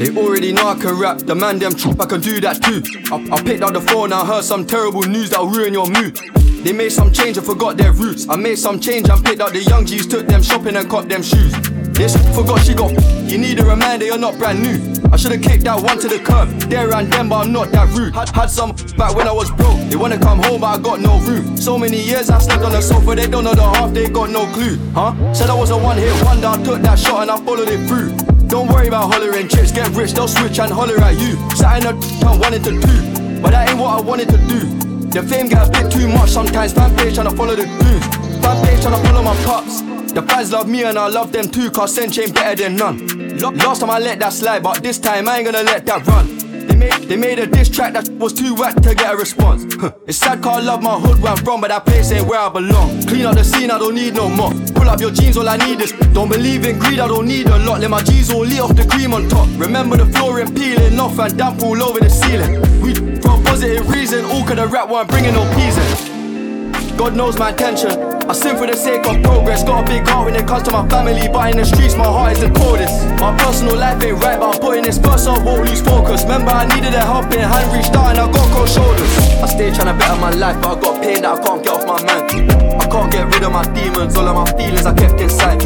[0.00, 2.80] They already know I can rap, the man them trap, I can do that too.
[3.12, 6.16] I, I picked up the phone, I heard some terrible news that'll ruin your mood.
[6.64, 8.26] They made some change and forgot their roots.
[8.26, 11.10] I made some change and picked up the young G's, took them shopping and caught
[11.10, 11.52] them shoes.
[11.90, 12.92] This forgot she got.
[13.28, 14.80] You need a reminder, you're not brand new.
[15.12, 16.48] I should've kicked that one to the curb.
[16.70, 18.14] There and them, but I'm not that rude.
[18.14, 19.80] Had, had some back when I was broke.
[19.90, 21.58] They wanna come home, but I got no room.
[21.58, 24.30] So many years I slept on the sofa, they don't know the half, they got
[24.30, 24.78] no clue.
[24.94, 25.34] Huh?
[25.34, 27.86] Said I was a one hit wonder, I took that shot and I followed it
[27.86, 28.29] through.
[28.50, 31.38] Don't worry about hollering chicks, get rich, they'll switch and holler at you.
[31.54, 34.60] Sat in a I wanted to do, but that ain't what I wanted to do.
[35.10, 38.06] The fame got a bit too much sometimes, fan page trying to follow the dudes.
[38.42, 39.82] Fan page trying to follow my pops.
[40.12, 43.38] The fans love me and I love them too, cause Sench ain't better than none.
[43.38, 46.36] Last time I let that slide, but this time I ain't gonna let that run.
[46.66, 49.64] They made, they made a diss track that was too whack to get a response.
[50.08, 52.40] it's sad cause I love my hood where I'm from, but that place ain't where
[52.40, 53.00] I belong.
[53.06, 54.52] Clean up the scene, I don't need no more.
[54.80, 55.92] Pull up your jeans, all I need is.
[56.14, 57.80] Don't believe in greed, I don't need a lot.
[57.80, 59.46] Let my G's all lead off the cream on top.
[59.58, 62.62] Remember the flooring peeling off and damp all over the ceiling.
[62.80, 66.09] We for a positive reason, all could the rap one bringing no peas in.
[67.00, 67.96] God knows my intention.
[68.28, 69.64] I sin for the sake of progress.
[69.64, 72.04] Got a big heart when it comes to my family, but in the streets, my
[72.04, 72.92] heart is the coldest.
[73.16, 76.28] My personal life ain't right, but I'm putting this first, so I won't lose focus.
[76.28, 79.08] Remember, I needed a helping hand, reached out, and I got cold shoulders.
[79.40, 81.72] I stay trying to better my life, but I got pain that I can't get
[81.72, 82.52] off my mind.
[82.52, 85.64] I can't get rid of my demons, all of my feelings I kept inside.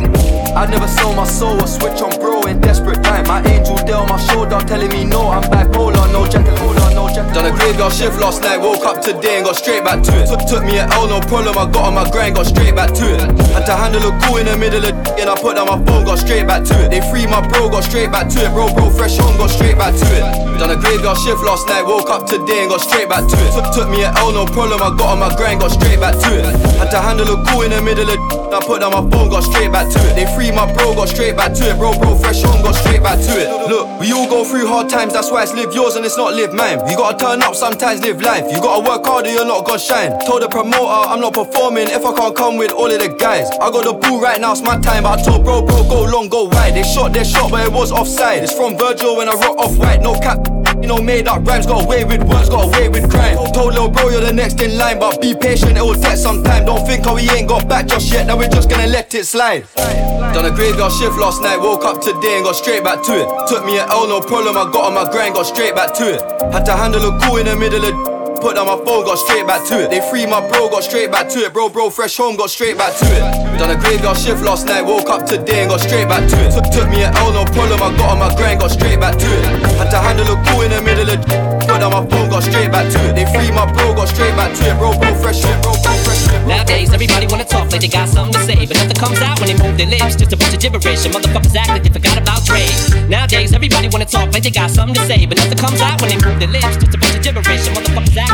[0.54, 3.26] I'd never sell my soul or switch on bro in desperate time.
[3.26, 6.83] My angel there on my shoulder telling me no, I'm bipolar, no jacket jacket.
[6.94, 10.30] Done a graveyard shift last night, woke up today and got straight back to it.
[10.30, 12.94] Took, took me an L, no problem, I got on my grind, got straight back
[12.94, 13.18] to it.
[13.50, 16.06] Had to handle a cool in the middle of and I put down my phone,
[16.06, 16.94] got straight back to it.
[16.94, 18.50] They free my bro, got straight back to it.
[18.54, 20.22] Bro, bro, fresh home, got straight back to it.
[20.62, 23.50] Done a graveyard shift last night, woke up today and got straight back to it.
[23.50, 26.14] Took, took me an L, no problem, I got on my grind, got straight back
[26.14, 26.46] to it.
[26.78, 28.18] Had to handle a cool in the middle of
[28.54, 30.14] I put down my phone, got straight back to it.
[30.14, 31.74] They free my bro, got straight back to it.
[31.74, 33.50] Bro, bro, fresh home, got straight back to it.
[33.66, 36.34] Look, we all go through hard times, that's why it's live yours and it's not
[36.34, 36.78] live mine.
[36.88, 38.44] You gotta turn up, sometimes live life.
[38.52, 40.18] You gotta work harder, you're not gonna shine.
[40.26, 43.50] Told the promoter I'm not performing if I can't come with all of the guys.
[43.60, 45.04] I got the ball right now, it's my time.
[45.04, 46.74] But I told bro, bro, go long, go wide.
[46.74, 48.42] They shot their shot, but it was offside.
[48.42, 50.63] It's from Virgil when I rock off white, no cap.
[50.80, 53.36] You know, made up rhymes, got away with words, got away with crime.
[53.52, 56.42] Told little bro, you're the next in line, but be patient, it will take some
[56.42, 56.66] time.
[56.66, 59.24] Don't think how we ain't got back just yet, now we're just gonna let it
[59.24, 59.64] slide.
[59.76, 63.48] Done a graveyard shift last night, woke up today and got straight back to it.
[63.48, 66.14] Took me an L, no problem, I got on my grind, got straight back to
[66.14, 66.20] it.
[66.52, 68.13] Had to handle a cool in the middle of
[68.44, 69.88] put down my phone, got straight back to it.
[69.88, 71.54] They free my bro, got straight back to it.
[71.54, 73.24] Bro, bro, fresh home, got straight back to it.
[73.56, 76.52] Done a graveyard shift last night, woke up today and got straight back to it.
[76.52, 79.16] Took, took me an L, no problem, I got on my grind, got straight back
[79.16, 79.44] to it.
[79.80, 81.24] Had to handle a cool in the middle of
[81.64, 83.16] put down my phone, got straight back to it.
[83.16, 84.76] They free my bro, got straight back to it.
[84.76, 86.40] Bro, bro, fresh shit, bro, bro, fresh shit.
[86.44, 89.48] Nowadays, everybody wanna talk like they got something to say, but nothing comes out when
[89.48, 90.20] they move their lips.
[90.20, 92.68] Just a bunch of gibberish, and motherfuckers act like they forgot about Dre.
[93.08, 96.12] Nowadays, everybody wanna talk like they got something to say, but nothing comes out when
[96.12, 96.76] they move their lips.
[96.76, 98.33] Just a bunch of gibberish, and motherfuckers act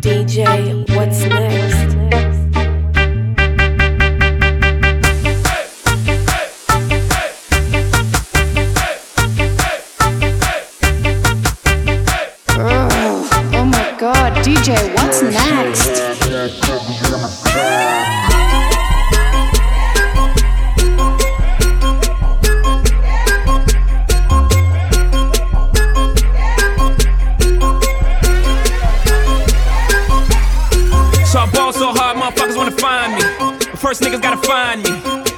[0.00, 1.63] DJ, what's next?
[34.14, 34.90] Niggas gotta find me.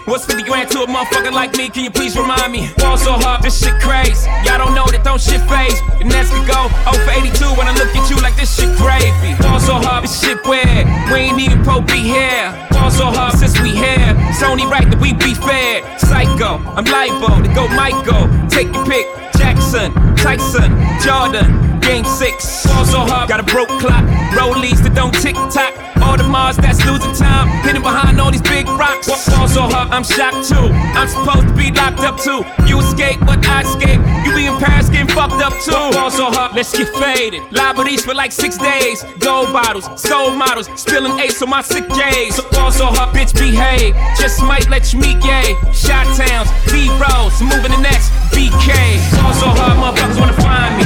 [0.04, 1.70] What's 50 grand to a motherfucker like me?
[1.70, 2.68] Can you please remind me?
[2.76, 4.28] Ball so hard, this shit crazy.
[4.44, 5.80] Y'all don't know that don't shit faze.
[5.96, 8.68] The next could go 0 for 82 when I look at you like this shit
[8.76, 9.32] gravy.
[9.40, 10.84] Ball so hard, this shit weird.
[11.08, 12.52] We ain't even pro be here.
[12.70, 14.12] Ball so hard since we here.
[14.28, 15.80] It's only right that we be fair.
[15.96, 18.28] Psycho, I'm libo to go Michael.
[18.52, 19.25] Take your pick.
[19.66, 20.70] Jackson, Tyson,
[21.02, 22.66] Jordan, Game 6.
[22.66, 24.04] Ball so hard, got a broke clock.
[24.30, 25.74] Rollies that don't tick tock.
[26.06, 27.48] Audemars that's losing time.
[27.66, 29.08] Hidden behind all these big rocks.
[29.26, 30.70] Ball so hard, I'm shocked too.
[30.94, 32.46] I'm supposed to be locked up too.
[32.70, 33.98] You escape, but I escape.
[34.22, 35.74] You be in Paris getting fucked up too.
[35.98, 37.42] Ball so hard, let's get faded.
[37.50, 39.02] Le Meurice for like six days.
[39.18, 42.36] Gold bottles, soul models, spilling ace on my sick days.
[42.54, 43.94] So so hard, bitch behave.
[44.14, 45.58] Just might let you meet gay.
[45.74, 48.68] Shot towns, B rolls, moving the next BK.
[49.16, 50.84] Ball so hard, motherfuckers wanna find me.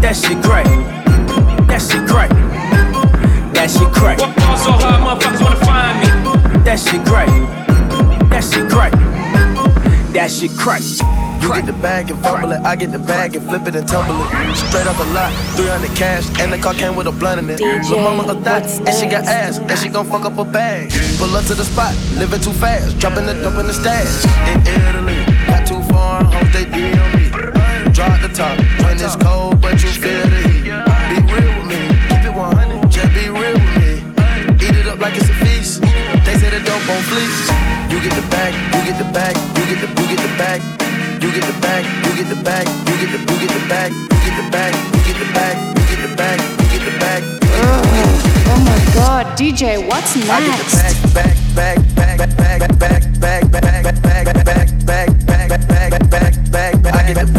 [0.00, 0.66] That shit crack.
[1.68, 2.30] That shit crack.
[3.54, 4.18] That shit crack.
[4.18, 6.08] Ball so hard, motherfuckers wanna find me.
[6.64, 7.28] That shit crack.
[8.30, 8.92] That shit crack.
[10.12, 10.82] That shit crack.
[11.42, 13.86] You get the bag and fumble it, I get the bag and flip it and
[13.86, 14.56] tumble it.
[14.56, 17.60] Straight off the lot, 300 cash, and the car came with a blunt in it.
[17.60, 20.38] DJ, Lil' mama a thot, what's and she got ass, and she gon' fuck up
[20.38, 20.90] a bag.
[21.18, 24.24] Pull up to the spot, living too fast, dropping the dope in the stash.
[24.50, 27.15] In Italy, got too far foreign hoes, they DM me.
[27.96, 30.68] Drop the top when it's cold, but you feel the heat.
[30.68, 31.80] Be real with me,
[32.12, 34.04] keep it 100, just be real with me.
[34.60, 35.80] Eat it up like it's a feast.
[35.80, 37.48] They say the dope on fleece.
[37.88, 40.60] You get the bag, you get the bag, you get the, you get the bag.
[41.24, 43.90] You get the bag, you get the bag, you get the, you get the bag,
[43.96, 46.92] you get the bag, you get the bag, you get the bag, you get the
[47.00, 47.20] bag.
[48.52, 51.00] Oh my god, DJ, what's I get next?
[51.00, 56.10] the bag, bag, bag, bag, bag, bag, bag, bag, bag, bag, bag, bag, bag, bag,
[56.12, 56.94] bag, bag, bag.
[56.94, 57.35] I get the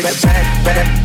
[0.00, 1.01] back, back, back.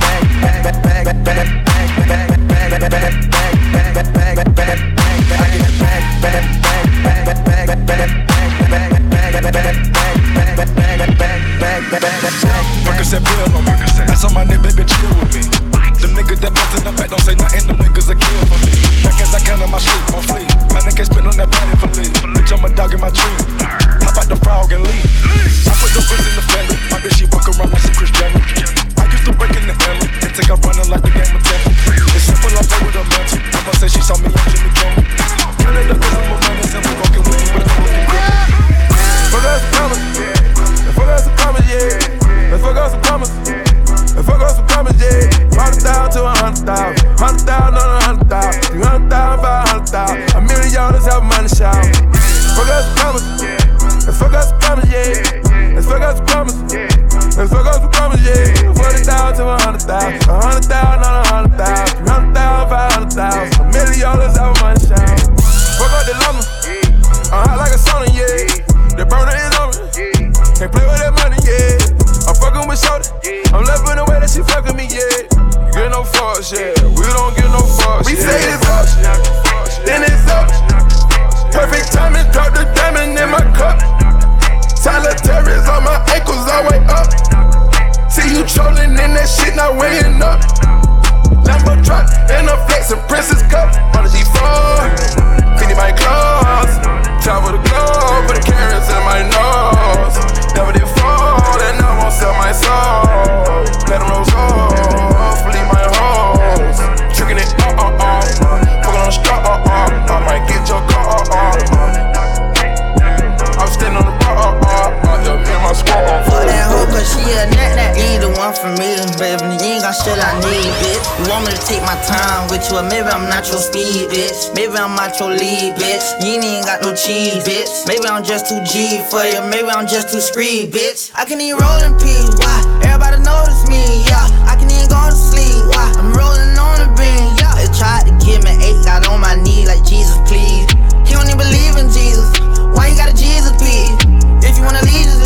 [126.77, 127.87] Got no cheese, bitch.
[127.87, 131.11] Maybe I'm just too G for you, maybe I'm just too screed, bitch.
[131.15, 132.57] I can even roll in peace, why?
[132.83, 134.25] Everybody notice me, yeah.
[134.45, 135.89] I can even go to sleep, why?
[135.97, 137.53] I'm rolling on the beam, yeah.
[137.57, 140.69] They tried to give me eight, got on my knee like Jesus, please.
[141.07, 142.29] He don't even believe in Jesus.
[142.75, 143.97] Why you got a Jesus, please?
[144.45, 145.16] If you wanna leave,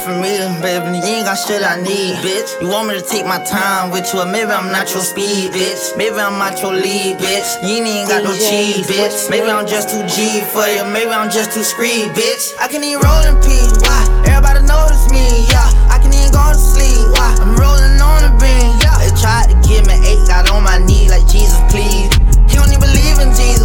[0.00, 0.96] for me, baby.
[0.96, 2.60] You ain't got shit I need, bitch.
[2.60, 5.52] You want me to take my time with you, or maybe I'm not your speed,
[5.52, 5.96] bitch.
[5.96, 7.60] Maybe I'm not your lead, bitch.
[7.60, 9.28] You ain't got no cheese, bitch.
[9.28, 12.56] Maybe I'm just too G for you, maybe I'm just too screed, bitch.
[12.58, 14.00] I can even roll in peace, why?
[14.24, 15.68] Everybody notice me, yeah.
[15.92, 17.36] I can even go to sleep, why?
[17.44, 18.96] I'm rolling on the beam, yeah.
[19.04, 22.08] They tried to give me eight, got on my knee like Jesus, please.
[22.48, 23.59] He don't even believe in Jesus.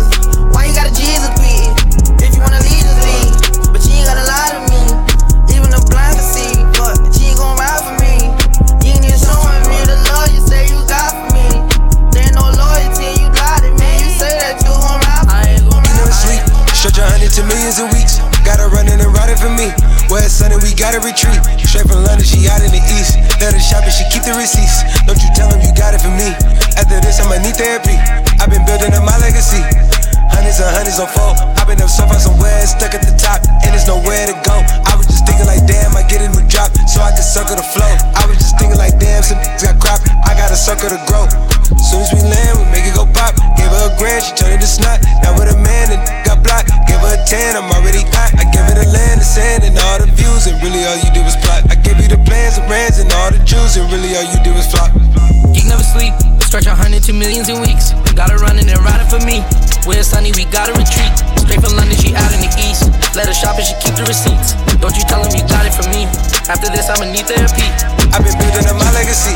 [17.65, 18.15] A hundred millions in weeks.
[18.45, 19.73] Got her running and riding for me.
[20.09, 21.41] West Sunday, we gotta retreat.
[21.65, 23.17] Straight from London, she out in the east.
[23.41, 24.85] Let her shop and she keep the receipts.
[25.05, 26.29] Don't you tell him you got it for me.
[26.77, 27.97] After this, I'ma need therapy.
[28.37, 29.61] I've been building up my legacy.
[30.35, 31.31] Hundreds and hundreds on four.
[31.55, 34.59] I've been up so far somewhere, stuck at the top, and there's nowhere to go.
[34.83, 37.55] I was just thinking like, damn, I get a new drop, so I can circle
[37.55, 37.87] the flow.
[38.19, 41.23] I was just thinking like, damn, some niggas got crop, I gotta circle to grow.
[41.79, 43.31] Soon as we land, we make it go pop.
[43.55, 44.99] Gave her a grand, she turned it to snot.
[45.23, 46.67] Now with a man and got blocked.
[46.83, 48.35] Gave her a tan, I'm already hot.
[48.35, 51.09] I gave her the land, the sand, and all the views, and really all you
[51.15, 51.63] did was plot.
[51.71, 54.39] I gave you the plans, the brands, and all the jewels, and really all you
[54.43, 54.91] do is flop.
[55.55, 56.11] Geek never sleep.
[56.45, 57.97] Stretch a hundred to millions in weeks.
[58.13, 59.41] Got her running and riding for me.
[59.89, 61.09] Where it's sunny, we gotta retreat.
[61.41, 62.85] Straight from London, she out in the east.
[63.17, 64.53] Let her shop and she keep the receipts.
[64.77, 66.05] Don't you tell him you got it from me.
[66.45, 67.65] After this, I'ma need therapy.
[68.13, 69.33] I've been building up my legacy.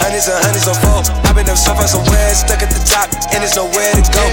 [0.00, 1.04] Hundreds and hundreds on four.
[1.28, 4.24] I've been up so far somewhere, stuck at the top, and there's nowhere to go.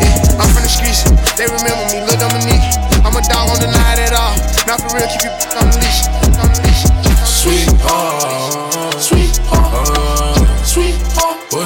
[0.00, 1.04] Yeah, I'm from the streets,
[1.36, 2.64] they remember me, Lil Dominique.
[3.04, 4.32] I'm a dog on the night at all.
[4.64, 5.60] Not for real, keep you on.
[5.60, 6.23] On the leash.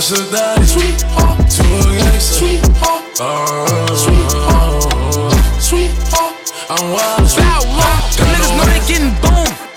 [0.08, 0.64] Daddy?
[0.64, 2.40] Sweetheart, to a gangster.
[2.40, 6.34] Sweetheart, uh, sweetheart, sweetheart.
[6.70, 7.28] I'm wild.
[7.36, 8.08] Bow wow.
[8.16, 9.68] Them niggas know they getting boom.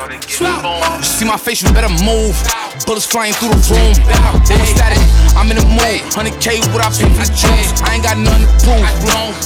[0.00, 2.36] You see my face, you better move.
[2.84, 3.92] Bullets flying through the room.
[4.44, 5.00] They static,
[5.36, 6.00] I'm in the mood.
[6.12, 7.72] 100K what I pay for the juice.
[7.84, 8.84] I ain't got nothing to prove.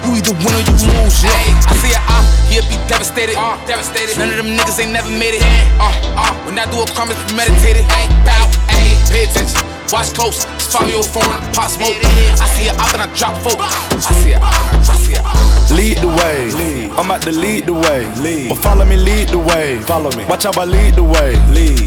[0.03, 1.23] You either win or you lose.
[1.23, 1.71] Yeah.
[1.71, 3.35] I see a op, he'll be devastated.
[3.67, 4.19] devastated.
[4.19, 5.43] None of them niggas ain't never made it.
[5.79, 7.87] Uh, uh, when I do a crime, it's premeditated.
[8.23, 8.47] Bow,
[9.11, 9.62] pay attention.
[9.93, 11.97] Watch close, follow your phone, pop smoke.
[12.41, 13.61] I see it out and I drop folk.
[13.61, 15.25] I see it and I see it.
[15.71, 16.50] Lead the way.
[16.53, 16.91] lead.
[16.93, 18.07] I'm about to lead the way.
[18.17, 18.49] Lead.
[18.50, 19.79] But follow me, lead the way.
[19.81, 20.25] Follow me.
[20.26, 21.37] Watch out, I lead the way.
[21.50, 21.81] Lead.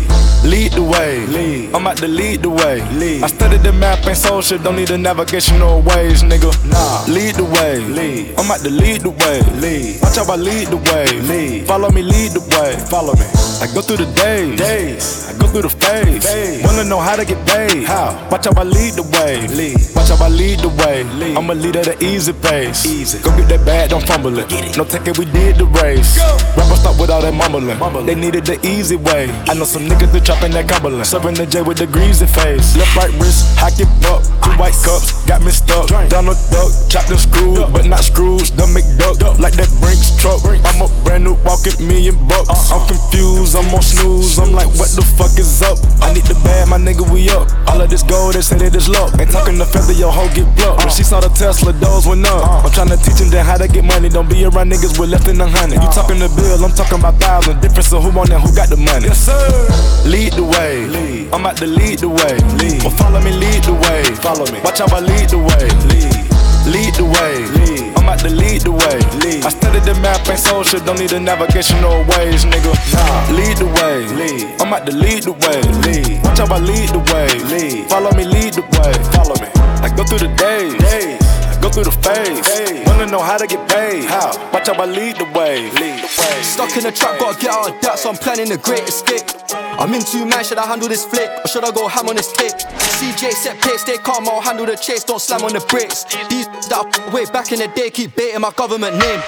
[0.44, 1.26] Lead the way.
[1.28, 1.76] Lead.
[1.76, 2.82] I'm about to lead the way.
[2.94, 3.24] Lead.
[3.24, 6.50] I studied the map ain't and shit, don't need the navigational ways, nigga.
[6.66, 7.06] Nah.
[7.08, 7.80] Lead the way.
[7.80, 8.34] Lead.
[8.38, 9.40] I'm about to lead the way.
[9.62, 10.02] Lead.
[10.02, 11.06] Watch out, I lead the way.
[11.30, 11.68] Lead.
[11.68, 12.74] Follow me, lead the way.
[12.90, 13.28] Follow me.
[13.62, 14.58] I go through the days.
[14.58, 15.30] Days.
[15.30, 16.26] I go through the phase.
[16.26, 16.64] phase.
[16.64, 17.86] Wanna know how to get paid.
[17.86, 18.14] How?
[18.32, 19.48] Watch out, I lead the way.
[19.48, 19.78] Lead.
[19.96, 21.04] Watch out, I lead the way.
[21.22, 21.38] Lead.
[21.38, 22.86] I'm a leader at an easy pace.
[22.86, 23.22] Easy.
[23.24, 24.52] Go get that bag, don't fumble it.
[24.52, 24.78] it.
[24.78, 26.18] No taking, we did the race.
[26.58, 27.78] Rappers stop with all that mumbling.
[28.06, 29.30] They needed the easy way.
[29.50, 31.06] I know some niggas that chopping that Cumberland.
[31.06, 32.78] Serving the J with the greasy face.
[32.78, 34.24] Left, right wrist, hack it up.
[34.24, 35.92] Two white cups, got me stuck.
[36.08, 38.50] Donald Duck, chopped and screwed, but not screws.
[38.52, 40.40] The McDuck, like that Brinks truck.
[40.48, 42.48] I'm a brand new walking million bucks.
[42.48, 42.80] Uh-huh.
[42.80, 44.40] I'm confused, I'm on snooze.
[44.40, 45.76] I'm like, what the fuck is up?
[46.00, 47.52] I need the bag, my nigga, we up.
[47.68, 49.12] All of this gold, they say that it's luck.
[49.20, 50.88] Ain't talking the feather, your hoe get plucked.
[50.88, 52.44] When she saw the Tesla, doors went up.
[52.44, 52.68] Uh-huh.
[52.68, 54.08] I'm trying to teach them then how to get money.
[54.08, 55.84] Don't be around niggas with less than a hundred.
[55.84, 56.08] You uh-huh.
[56.08, 57.60] talking the bill, I'm talking about thousand.
[57.60, 59.12] Difference of who on and who got the money.
[59.12, 60.08] Yes, sir.
[60.08, 60.88] Lead the way.
[60.88, 61.34] Lead.
[61.34, 62.40] I'm about to lead the way.
[62.64, 62.80] Lead.
[62.84, 64.04] Well, follow me, lead the way.
[64.20, 64.60] Follow me.
[64.62, 65.68] Watch how I lead the way.
[65.88, 66.28] Lead.
[66.68, 67.48] Lead the way.
[67.56, 67.96] Lead.
[67.96, 69.00] I'm about to lead the way.
[69.24, 69.46] Lead.
[69.46, 72.74] I studied the map and social, don't need the navigational ways, nigga.
[72.94, 73.32] Nah.
[73.32, 74.08] Lead the way.
[74.20, 74.62] Lead.
[74.62, 75.62] I'm about to lead the way.
[75.86, 76.24] Lead.
[76.24, 77.30] Watch how I lead the way.
[77.52, 77.90] Lead.
[77.90, 78.94] Follow me, lead the way.
[79.16, 79.50] Follow me.
[79.82, 80.74] I go through the days.
[80.78, 81.27] days.
[81.68, 82.48] I go through the phase.
[82.48, 82.84] Hey.
[82.86, 84.06] Wanna know how to get paid?
[84.06, 84.32] How?
[84.54, 85.68] Watch how I lead the way.
[85.76, 86.40] Lead the way.
[86.42, 89.28] Stuck in the trap, gotta get out of that, so I'm planning the great escape.
[89.52, 91.30] I'm in two man, should I handle this flick?
[91.44, 92.56] Or should I go ham on this tape?
[92.98, 96.06] CJ set pace, stay calm, I'll handle the chase, don't slam on the brakes.
[96.32, 99.22] These that I way back in the day keep baiting my government name.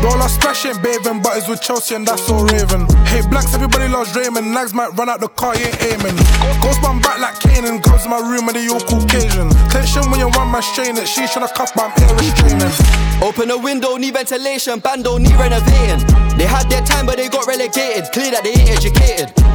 [0.00, 2.88] Roll our splash ain't bathing, but it's with Chelsea and that's all Raven.
[3.12, 4.50] Hate blacks, everybody loves Raymond.
[4.50, 6.16] Nags might run out the car, you ain't aiming.
[6.64, 9.13] Ghost man back like Kanan, goes to my room and they all Caucasian.
[9.94, 13.22] Tension when you one man strain it, she's tryna cuff, but I'm air restraining.
[13.22, 16.04] Open a window, need ventilation, band don't need renovating.
[16.36, 18.10] They had their time, but they got relegated.
[18.10, 19.53] Clear that they ain't educated.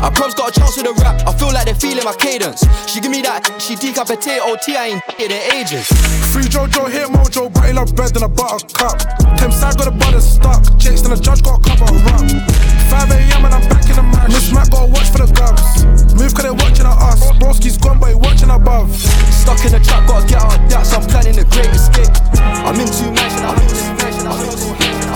[0.00, 2.64] I proms got a chance with the rap, I feel like they're feeling my cadence.
[2.88, 5.86] She give me that, she decapitate OT, oh, I ain't in ages.
[6.32, 8.96] Free Jojo, hit Mojo, he love bread than a butter cup.
[9.36, 12.70] Tim side got the butter stuck, chicks and the judge got a cover up.
[12.90, 13.44] 5 a.m.
[13.44, 14.32] and I'm back in the mash.
[14.32, 15.84] Miss Mac got to watch for the gubs.
[16.16, 17.20] Move cause they watching at us.
[17.38, 18.90] Broski's gone, but he watching above.
[18.96, 22.10] Stuck in the trap, gotta get out of that, so I'm planning the great escape.
[22.40, 25.09] I'm in two mansion, I'm in this mansion, I'm in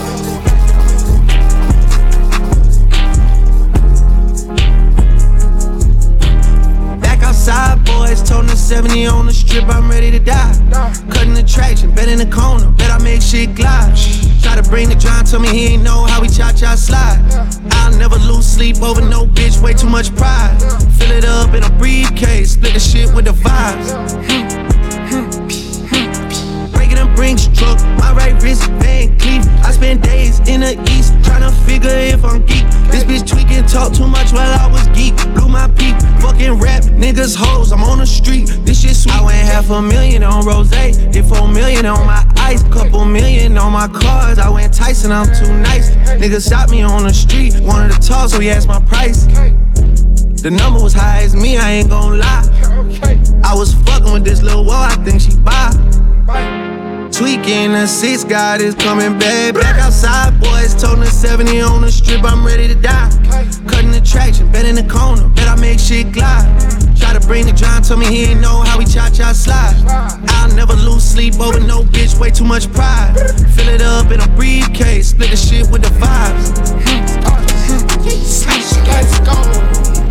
[7.49, 10.53] outside, boys, the 70 on the strip, I'm ready to die.
[11.11, 13.97] Cutting the traction, bet in the corner, bet I make shit glide.
[14.43, 17.21] Try to bring the John, tell me he ain't know how we cha cha slide.
[17.73, 20.57] I'll never lose sleep over no bitch, way too much pride.
[20.99, 23.91] Fill it up in a briefcase, split the shit with the vibes.
[24.31, 24.84] Hmm.
[27.14, 29.47] Breaking brinks truck, my right wrist Van Cleef.
[29.64, 32.64] I spend days in the east tryna figure if I'm geek.
[32.90, 35.16] This bitch tweaking, talk too much while I was geek.
[35.35, 37.73] Blew my peak, fucking rap, niggas hoes.
[37.73, 39.14] I'm on the street, this shit sweet.
[39.14, 43.56] I went half a million on rose, did four million on my ice, couple million
[43.59, 44.38] on my cars.
[44.38, 45.90] I went Tyson, I'm too nice.
[46.21, 49.26] Niggas shot me on the street, wanted to talk, so he asked my price.
[50.42, 52.44] The number was high as me, I ain't gon' lie.
[53.44, 56.63] I was fucking with this little wall, I think she buy
[57.16, 57.73] tweaking.
[57.73, 59.54] The six God is coming back.
[59.54, 60.75] Back outside, boys.
[60.75, 62.25] Toting 70 on the strip.
[62.25, 63.11] I'm ready to die.
[63.68, 65.28] Cutting the traction, bet in the corner.
[65.28, 66.47] Bet I make shit glide.
[66.99, 69.76] Try to bring the drive, tell me he ain't know how we cha cha slide.
[69.87, 73.14] I'll never lose sleep over no bitch, way too much pride.
[73.54, 76.50] Fill it up in a briefcase, split the shit with the vibes.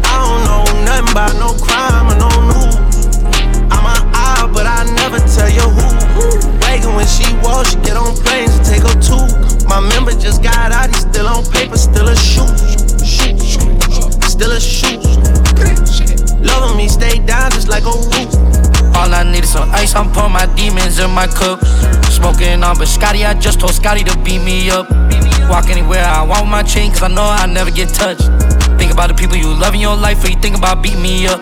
[0.06, 3.18] I don't know nothing about no crime or no news.
[3.72, 6.03] I'm an eye, but I never tell you who
[6.84, 9.68] nigga when she walks, she get on planes and take her to.
[9.68, 12.50] My member just got out, he still on paper, still a shoot.
[13.04, 15.04] Shoot, shoot, still a shoot.
[16.42, 18.96] Loving me, stay down just like a roof.
[18.96, 21.64] All I need is some ice, I'm pouring my demons in my cup.
[22.12, 24.90] Smoking on Biscotti, I just told Scotty to beat me up.
[25.50, 28.28] Walk anywhere I want with my chain, cause I know I never get touched.
[28.78, 31.28] Think about the people you love in your life, or you think about beat me
[31.28, 31.42] up.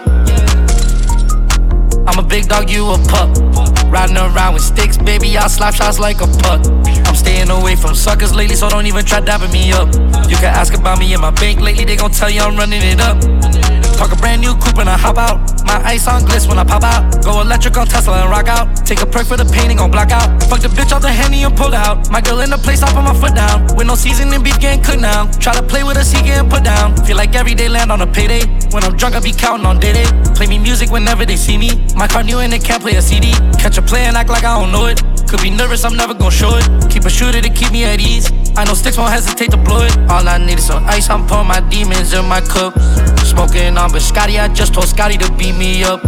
[2.08, 3.71] I'm a big dog, you a pup.
[3.92, 6.66] Riding around with sticks, baby, I slap shots like a puck.
[7.06, 9.88] I'm staying away from suckers lately, so don't even try dapping me up.
[10.30, 12.82] You can ask about me in my bank lately, they gon' tell you I'm running
[12.82, 13.81] it up.
[14.02, 15.38] Talk a brand new coupe and I hop out.
[15.64, 17.24] My ice on gliss when I pop out.
[17.24, 18.76] Go electric on Tesla and rock out.
[18.84, 20.42] Take a perk for the painting on block out.
[20.50, 22.10] Fuck the bitch off the henny and pull out.
[22.10, 23.76] My girl in the place, I put my foot down.
[23.78, 25.30] With no seasoning, beef getting cooked now.
[25.38, 26.98] Try to play with us, he getting put down.
[27.06, 28.42] Feel like every day land on a payday.
[28.74, 30.10] When I'm drunk, I be counting on day day.
[30.34, 31.70] Play me music whenever they see me.
[31.96, 33.34] My car new and they can't play a CD.
[33.62, 34.98] Catch a play and act like I don't know it.
[35.32, 36.92] Could be nervous, I'm never gon' show it.
[36.92, 38.30] Keep a shooter to keep me at ease.
[38.58, 39.98] I know sticks won't hesitate to blow it.
[40.12, 42.78] All I need is some ice, I'm pouring my demons in my cup.
[43.24, 46.04] Smoking on Biscotti, I just told Scotty to beat me up.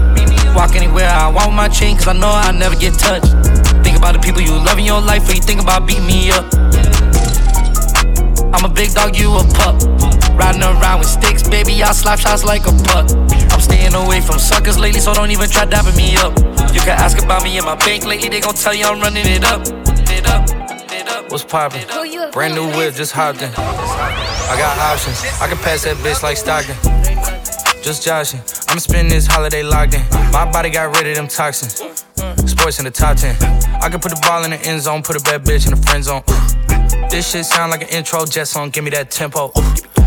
[0.54, 3.32] Walk anywhere I want with my chain, cause I know I never get touched.
[3.80, 6.30] Think about the people you love in your life, or you think about beating me
[6.30, 6.44] up.
[8.52, 10.13] I'm a big dog, you a pup.
[10.36, 13.10] Riding around with sticks, baby, I slap shots like a puck.
[13.52, 16.34] I'm staying away from suckers lately, so don't even try dapping me up.
[16.74, 19.28] You can ask about me in my bank lately, they gon' tell you I'm running
[19.28, 19.62] it up.
[20.10, 20.50] It up,
[20.92, 21.32] it up.
[21.32, 21.86] What's poppin'?
[22.32, 23.52] Brand new whip, just hopped in.
[23.56, 26.76] I got options, I can pass that bitch like Stockton.
[27.84, 30.02] Just joshing, I'ma spend this holiday locked in.
[30.32, 31.84] My body got rid of them toxins.
[32.50, 33.36] Sports in the top 10.
[33.82, 35.82] I can put the ball in the end zone, put a bad bitch in the
[35.86, 36.24] friend zone.
[37.10, 39.52] This shit sound like an intro jet song, give me that tempo.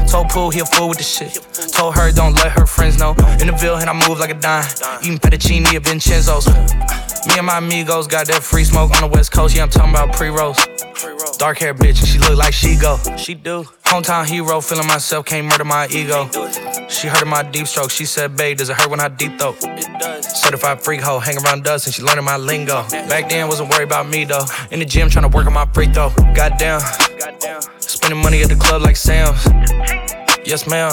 [0.09, 1.35] Told Pooh he a fool with the shit.
[1.73, 3.11] Told her don't let her friends know.
[3.40, 4.64] In the Ville and I move like a dime.
[5.03, 6.47] Eating fettuccine at Vincenzo's.
[7.27, 9.57] Me and my amigos got that free smoke on the west coast.
[9.57, 10.57] Yeah, I'm talking about pre-rolls.
[11.38, 12.99] Dark hair bitch, and she look like she go.
[13.19, 13.64] She do.
[13.85, 16.29] Hometown hero, feeling myself, can't murder my ego.
[16.88, 17.90] She heard of my deep stroke.
[17.90, 19.57] She said, babe, does it hurt when I deep throat?
[19.62, 20.40] It does.
[20.40, 22.85] Certified freak hoe, hang around dust and she learning my lingo.
[23.09, 24.47] Back then, wasn't worried about me though.
[24.71, 26.11] In the gym, trying to work on my free throw.
[26.35, 26.81] Goddamn.
[28.07, 29.45] Spending money at the club like Sam's.
[30.47, 30.92] Yes, ma'am.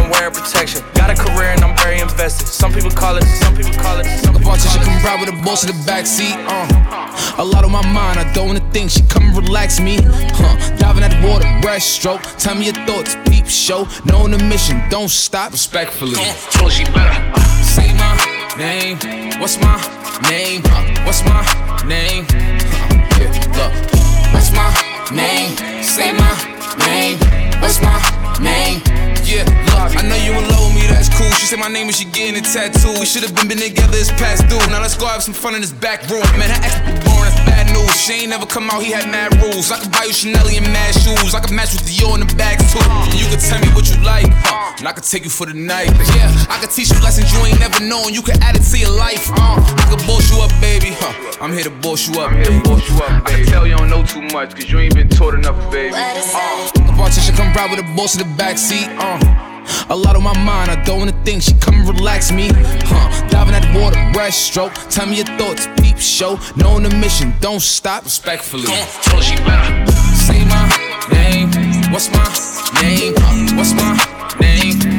[0.01, 0.81] and wearing protection.
[0.93, 2.47] Got a career and I'm very invested.
[2.47, 4.05] Some people call it, some people call it.
[4.19, 6.35] Some The people call come ride with a boss in the backseat.
[6.47, 7.41] Uh.
[7.41, 8.91] A lot on my mind, I don't wanna think.
[8.91, 9.97] She come and relax me.
[10.01, 10.77] Huh.
[10.77, 12.21] Diving at the water, breaststroke.
[12.37, 13.87] Tell me your thoughts, peep show.
[14.05, 15.51] Knowing the mission, don't stop.
[15.51, 16.15] Respectfully.
[16.51, 18.13] Told she better uh, say my
[18.57, 18.97] name.
[19.39, 19.77] What's my
[20.29, 20.61] name?
[20.65, 21.41] Uh, what's my
[21.85, 22.25] name?
[22.29, 22.67] Uh,
[23.19, 23.73] yeah, look.
[24.33, 24.69] What's my
[25.13, 25.51] name?
[25.83, 26.33] Say my
[26.85, 27.17] name.
[27.61, 27.97] What's my
[28.41, 29.00] name?
[29.31, 29.47] Yeah,
[29.79, 31.31] look, I know you in love with me, that's cool.
[31.39, 32.91] She said my name and she getting a tattoo.
[32.99, 34.59] We should've been, been together, it's past due.
[34.67, 36.27] Now let's go have some fun in this back room.
[36.35, 37.95] Man, her ex be born, that's bad news.
[37.95, 39.71] She ain't never come out, he had mad rules.
[39.71, 41.31] I could buy you Chanel and mad shoes.
[41.31, 42.83] I could match with Dior in the bags too.
[42.83, 45.47] And you could tell me what you like, uh, and I could take you for
[45.47, 45.95] the night.
[46.19, 48.11] Yeah, I could teach you lessons you ain't never known.
[48.11, 49.31] You could add it to your life.
[49.31, 50.91] Uh, I could boss you up, baby.
[50.99, 52.59] Huh, I'm here to boss you up, baby.
[52.67, 55.07] Boss you up, I can tell you don't know too much, cause you ain't been
[55.07, 55.95] taught enough, baby.
[57.01, 58.85] The bartender come ride with the boss in the backseat.
[58.99, 59.87] Uh.
[59.89, 61.41] A lot on my mind, I don't wanna think.
[61.41, 62.51] She come and relax me.
[62.53, 63.27] Huh.
[63.27, 64.71] Diving at the water, breaststroke.
[64.89, 66.39] Tell me your thoughts, peep show.
[66.55, 68.03] Knowing the mission, don't stop.
[68.03, 68.65] Respectfully.
[69.01, 70.69] Told she better say my
[71.11, 71.49] name.
[71.91, 72.21] What's my
[72.83, 73.15] name?
[73.57, 73.97] What's my
[74.39, 74.90] name?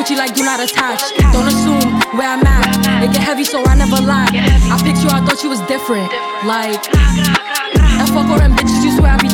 [0.00, 1.12] I'ma you like you're not attached.
[1.30, 3.04] Don't assume where I'm at.
[3.04, 4.32] It get heavy, so I never lie.
[4.32, 6.08] I picked you, I thought you was different.
[6.48, 6.80] Like,
[8.00, 8.56] and fuck all them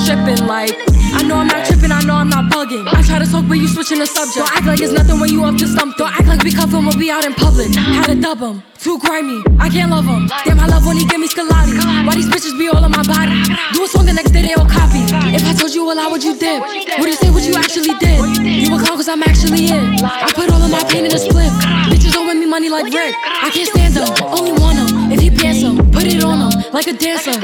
[0.07, 0.47] tripping.
[0.47, 0.71] Like,
[1.19, 2.87] I know I'm not tripping, I know I'm not bugging.
[2.87, 4.39] I try to talk, but you switching the subject.
[4.39, 5.99] Don't act like it's nothing when you up to something.
[5.99, 7.75] Don't act like we cuff him when we out in public.
[7.75, 8.63] Had to dub him.
[8.79, 10.31] Too grimy, I can't love him.
[10.47, 11.75] Damn, I love when he give me Scolati.
[12.07, 13.35] Why these bitches be all on my body?
[13.75, 15.03] Do a song the next day, they all copy.
[15.35, 16.63] If I told you a lie, would you dip?
[17.01, 18.15] Would you say what you actually did?
[18.47, 20.05] You a clown cause I'm actually in.
[20.05, 21.51] I put all of my pain in a split.
[21.91, 23.17] Bitches owing me money like Rick.
[23.27, 25.11] I can't stand them, only want him.
[25.11, 27.35] If he pants him, put it on him like a dancer.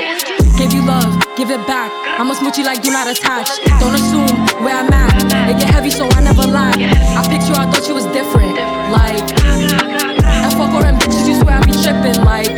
[0.59, 1.90] Give you love, give it back.
[2.18, 3.61] I'ma smooch you like you're not attached.
[3.81, 4.29] Don't assume
[4.64, 5.51] where I'm at.
[5.51, 6.77] It get heavy, so I never lie.
[6.77, 8.57] I picked you, I thought you was different.
[8.92, 12.21] Like, and fuck all them bitches, you swear I be tripping.
[12.25, 12.51] Like,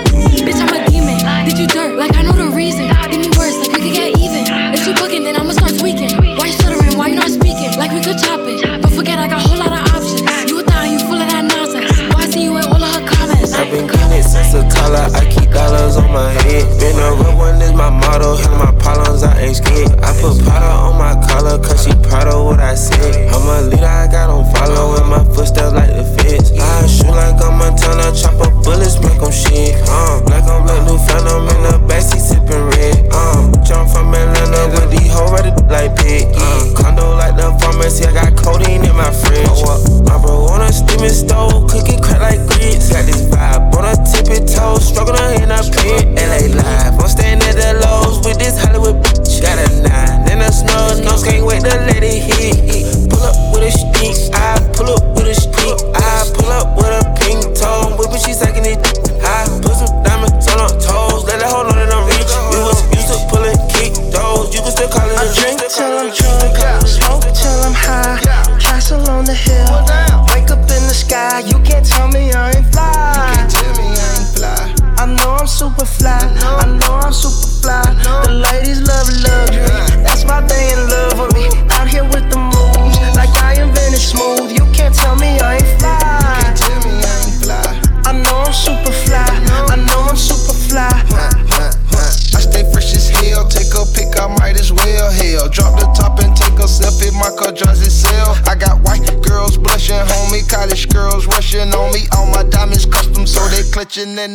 [0.43, 1.19] bitch, I'm a demon.
[1.47, 1.97] Did you dirt?
[1.97, 2.89] Like, I know the reason.
[3.11, 4.45] Give me words, like we could get even.
[4.75, 6.15] If you bugging, then I'ma start tweaking.
[6.37, 6.99] Why you stuttering?
[6.99, 7.71] Why you not speaking?
[7.79, 8.63] Like, we could chop it.
[8.83, 10.23] Don't forget, I got a whole lot of options.
[10.51, 11.91] You a thought you full of that nonsense.
[12.15, 13.55] Why I see you in all of her comments?
[13.55, 15.09] I've been green since the toddler.
[15.15, 15.24] I
[15.95, 16.67] dollars on my head.
[16.81, 18.37] Been a real one is my motto.
[18.37, 19.93] Handle my problems, I ain't scared.
[20.03, 23.29] I put powder on my collar, cause she proud of what I said.
[23.33, 26.53] I'm a leader, I got on follow in my footsteps like the feds.
[26.53, 29.75] I shoot like I'm a Montana, chop up bullets, make them shit.
[29.89, 33.09] Uh, black on black, new phantom in the backseat sipping red.
[33.13, 36.27] Uh, jump from Atlanta with these hoes ready like pig.
[36.35, 39.63] Uh, condo like the pharmacy, I got codeine in my fridge.
[40.07, 42.91] My bro on a steaming stove, cooking crack like grits.
[42.91, 43.74] Got this vibe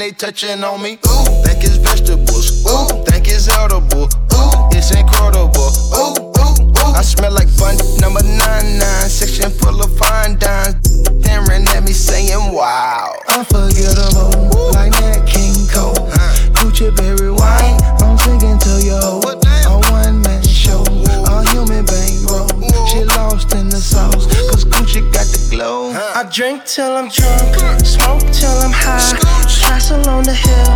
[0.09, 0.93] they touching on me.
[0.93, 2.65] Ooh, think it's vegetables.
[2.65, 4.09] Ooh, think it's edible.
[4.33, 5.69] Ooh, it's incredible.
[5.93, 6.97] Ooh, ooh, ooh.
[6.97, 10.75] I smell like bun number nine nine, section full of fine dimes.
[11.21, 13.13] Staring at me saying, wow.
[13.29, 16.09] Unforgettable, like that King Cole.
[16.57, 19.21] Gucci Barry White, I'm singing to yo.
[19.21, 22.49] A one man show, a human bankroll.
[22.87, 25.91] She lost in the sauce, cause Gucci got the glow.
[25.93, 29.58] I drink till I'm drunk, smoke till I'm high.
[29.69, 30.71] Castle on the hill,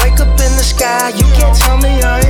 [0.00, 1.10] wake up in the sky.
[1.10, 2.29] You can't tell me I ain't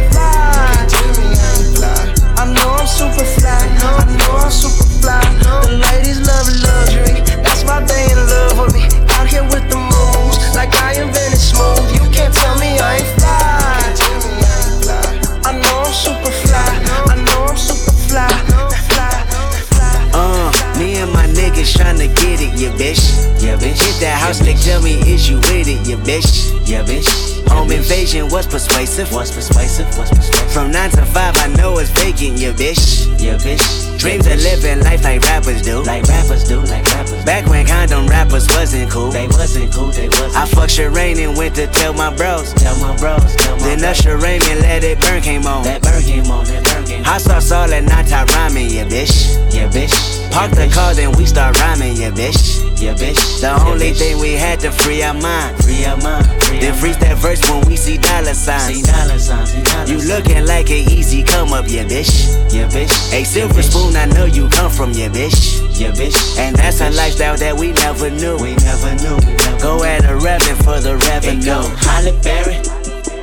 [28.81, 29.13] persuasive.
[29.15, 29.99] Was persuasive.
[29.99, 30.53] Was persuasive.
[30.53, 33.07] From nine to five, I know it's vacant, yeah, bitch.
[33.21, 33.99] Yeah, bitch.
[33.99, 35.83] Dreams of living life like rappers do.
[35.83, 37.25] Like wrappers do, like rappers.
[37.25, 39.11] Back when condom rappers wasn't cool.
[39.11, 40.37] They wasn't cool, they wasn't.
[40.37, 42.53] I fucked Sherane and went to tell my bros.
[42.55, 45.65] Tell my bros, tell my Then Usher Raymond let it burn came on.
[45.65, 47.05] That burn came on, that burn came on.
[47.05, 49.37] Hot sauce all that nata rhyming, yeah, bitch.
[49.53, 49.93] Yeah, bitch.
[50.33, 52.81] Park the car, then we start rhyming, yeah, bitch.
[52.81, 53.41] Yeah, bitch.
[53.41, 55.63] The only thing we had to free our mind.
[55.65, 56.40] Free our mind.
[56.59, 58.75] Then freeze that verse when we see dollar signs.
[58.75, 59.53] See dollar signs.
[59.53, 62.27] See dollar you looking like an easy come up, yeah, bitch.
[62.53, 62.91] Yeah, bitch.
[63.13, 65.61] A silver spoon, I know you come from, yeah, bitch.
[65.79, 66.39] Yeah, bitch.
[66.39, 68.37] And that's a lifestyle that we never knew.
[68.39, 69.17] We never knew.
[69.61, 71.45] Go at a revenue for the revenue.
[71.45, 72.59] Go Halle Berry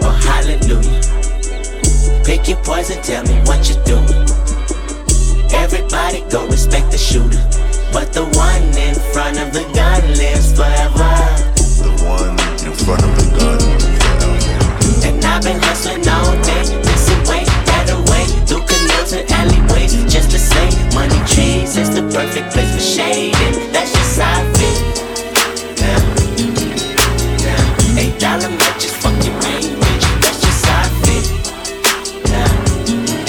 [0.01, 1.01] or Hallelujah.
[2.23, 3.97] Pick your poison, tell me what you do.
[5.55, 7.41] Everybody go respect the shooter.
[7.93, 11.13] But the one in front of the gun lives forever.
[11.81, 13.59] The one in front of the gun.
[15.07, 20.31] And I've been hustling all day, this away, that away, through canals and alleyways, just
[20.31, 23.71] to say, money trees is the perfect place for shading.
[23.71, 24.79] That's just how I feel.
[25.79, 25.99] Now,
[27.47, 30.05] now, eight dollar matches, fuck your main bitch.
[30.19, 31.23] That's just how I feel.
[32.27, 32.51] Now,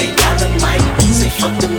[0.03, 0.83] eight dollar mic,
[1.15, 1.78] say fuck the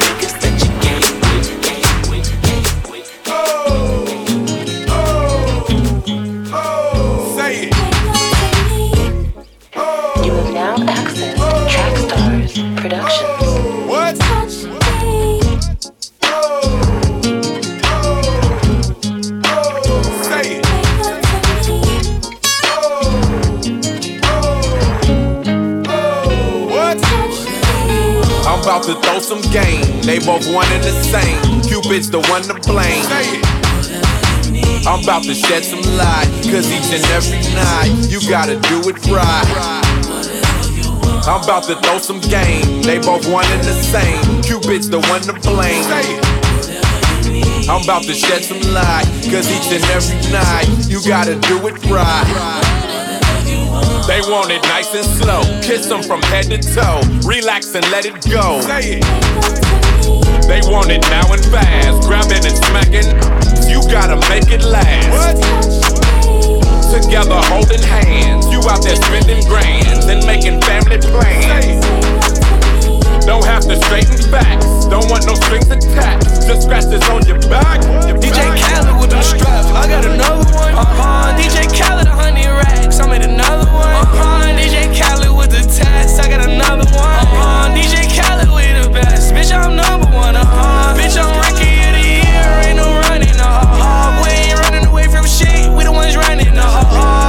[28.89, 29.85] to throw some game.
[30.01, 31.61] They both one and the same.
[31.61, 33.05] Cupid's the one to blame.
[34.87, 36.25] I'm about to shed some light.
[36.49, 39.45] Cause each and every night, you gotta do it right.
[41.29, 42.81] I'm about to throw some game.
[42.81, 44.41] They both one and the same.
[44.41, 45.85] Cupid's the one to blame.
[47.69, 49.05] I'm about to shed some light.
[49.29, 52.68] Cause each and every night, you gotta do it right.
[54.09, 55.43] They want it nice and slow.
[55.61, 56.99] Kiss them from head to toe.
[57.29, 58.59] Relax and let it go.
[58.65, 58.97] They
[60.49, 63.05] They want it now and fast, grabbing and smacking.
[63.69, 65.43] You gotta make it last.
[66.91, 72.18] Together holding hands, you out there spending grands and making family plans.
[73.29, 76.49] Don't have to straighten facts, don't want no strings attached.
[76.49, 77.77] Just scratch this on your back.
[78.09, 78.57] Your DJ back.
[78.57, 79.69] Khaled with them straps.
[79.69, 80.73] I got another one.
[80.73, 81.37] Uh-huh.
[81.37, 82.99] DJ Khaled, a hundred racks.
[82.99, 83.85] I made another one.
[83.85, 84.49] Uh-huh.
[84.57, 86.17] DJ Khaled with the tats.
[86.17, 87.05] I got another one.
[87.05, 87.69] Uh-huh.
[87.77, 89.31] DJ Khaled with the best.
[89.31, 90.35] Bitch, I'm number one.
[90.35, 90.97] Uh-huh.
[90.97, 92.49] Bitch, I'm Ricky of the year.
[92.65, 93.29] Ain't no running.
[93.37, 94.25] Uh-huh.
[94.25, 95.69] We ain't running away from shit.
[95.77, 96.57] We the ones running.
[96.57, 97.28] Uh-huh.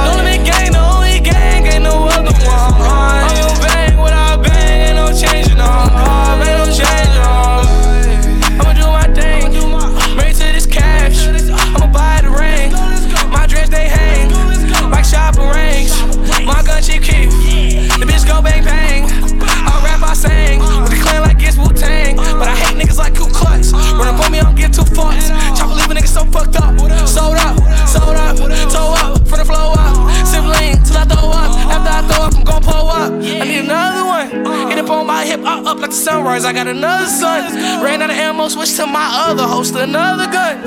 [36.51, 37.55] I got another son.
[37.81, 40.59] Ran out of ammo, switched to my other host, another gun.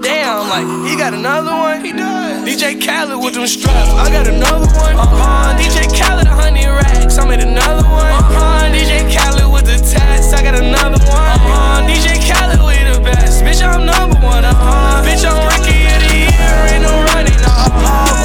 [0.00, 1.84] Damn, like, he got another one?
[1.84, 2.46] He does.
[2.46, 3.90] DJ Khaled with them straps.
[3.90, 4.94] I got another one.
[4.94, 5.58] Uh-huh.
[5.58, 7.18] DJ Khaled, a hundred racks.
[7.18, 8.06] I made another one.
[8.06, 8.70] Uh-huh.
[8.70, 10.32] DJ Khaled with the tats.
[10.32, 11.42] I got another one.
[11.42, 11.82] Uh-huh.
[11.82, 13.42] DJ Khaled with the best.
[13.42, 14.44] Bitch, I'm number one.
[14.44, 15.02] Uh-huh.
[15.02, 16.58] Bitch, I'm Ricky of the year.
[16.70, 17.34] Ain't no running.
[17.34, 18.21] Uh-huh.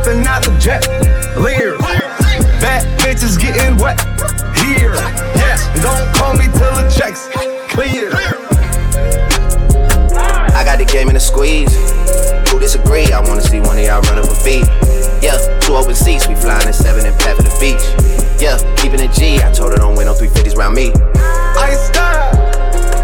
[0.00, 0.86] Hopping out the jet,
[1.36, 1.78] leers,
[2.60, 4.00] bad bitches getting wet
[4.64, 4.94] here.
[5.36, 7.28] Yes, don't call me till the checks
[7.68, 8.10] clear.
[10.54, 11.74] I got the game in a squeeze.
[12.50, 13.12] Who disagree?
[13.12, 14.64] I wanna see one of y'all run up a beat.
[15.22, 17.84] Yeah, two open seats, we flying in seven and pat for the beach.
[18.40, 19.42] Yeah, keeping it G.
[19.42, 20.92] I told her don't win no 350s round me.
[21.60, 22.32] Ice style,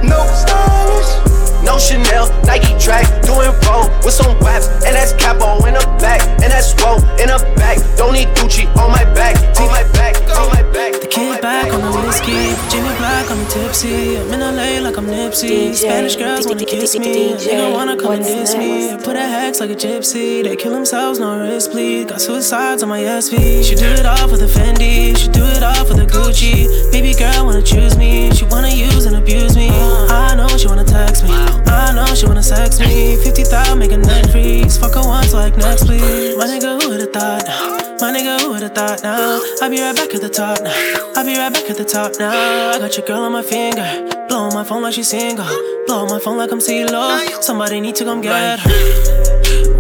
[0.03, 1.36] no stylish.
[1.67, 6.23] No Chanel, Nike track, doing roll with some waps, and that's capo in the back,
[6.41, 7.77] and that's roll in the back.
[7.97, 10.93] Don't need Gucci on my back, on my back, on my back.
[11.01, 12.96] The kid back on the whiskey, Jimmy
[13.37, 14.17] On the tipsy.
[14.17, 15.75] I'm in LA like I'm Nipsey.
[15.75, 18.97] Spanish girls wanna kiss me, nigga wanna come and diss me.
[19.05, 22.07] Put a hex like a gypsy, they kill themselves, no risk, please.
[22.07, 23.63] Got suicides on my SV.
[23.63, 26.91] She do it all for the Fendi, she do it all for the Gucci.
[26.93, 29.69] Baby girl wanna choose me, she wanna use and abuse me.
[29.69, 33.17] I know she wanna text me, I know she wanna sex me.
[33.17, 36.39] 50,000 make a net freeze, fuck her once like next please.
[36.39, 37.86] My nigga, who would've thought?
[37.99, 39.41] My nigga, who would've thought now?
[39.63, 40.71] I'll be right back at the top now.
[41.17, 42.71] I'll be right back at the top now.
[42.73, 43.87] I got your girl on my finger.
[44.29, 45.47] Blow my phone like she's single.
[45.87, 47.43] Blow my phone like I'm CeeLo.
[47.43, 48.71] Somebody need to come get her.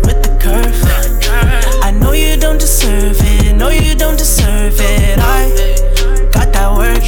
[0.00, 0.80] With the curve.
[1.84, 3.54] I know you don't deserve it.
[3.54, 5.18] No, you don't deserve it.
[5.20, 7.04] I got that work.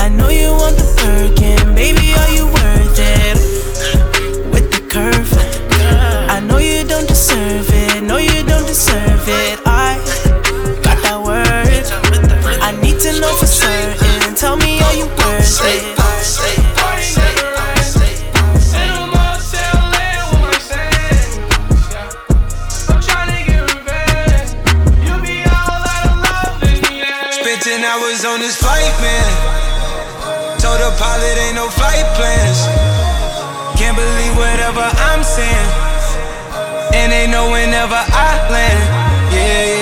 [0.00, 1.76] I know you want the Birkin.
[1.76, 2.31] Baby, are
[15.52, 15.84] safe.
[15.98, 16.72] I'm safe.
[27.92, 29.28] Hours on this flight, man.
[30.60, 32.60] Told the pilot ain't no flight plans.
[33.78, 35.68] Can't believe whatever I'm saying.
[36.94, 39.34] And they know whenever I land.
[39.34, 39.81] Yeah, yeah.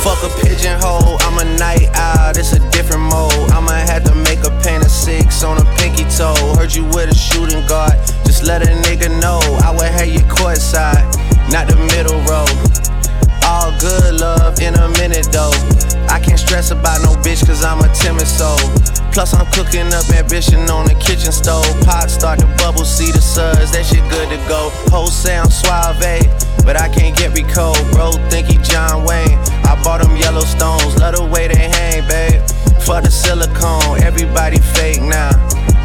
[0.00, 3.50] Fuck a pigeonhole, I'm a night owl, it's a different mode.
[3.52, 6.34] I'ma have to make a paint of six on a pinky toe.
[6.56, 7.92] Heard you with a shooting guard,
[8.24, 9.40] just let a nigga know.
[9.60, 11.04] I would have you courtside,
[11.52, 12.48] not the middle row.
[13.44, 15.52] All good love in a minute though.
[16.08, 18.56] I can't stress about no bitch cause I'm a timid soul.
[19.12, 21.66] Plus I'm cooking up ambition on the kitchen stove.
[21.84, 24.70] Pot start to bubble, see the suds, that shit good to go.
[24.88, 26.00] Whole sound suave,
[26.64, 27.80] but I can't get recode.
[27.92, 29.38] Bro, think he John Wayne.
[29.64, 32.42] I bought them Yellowstones, love the way they hang, babe.
[32.82, 35.30] For the silicone, everybody fake now.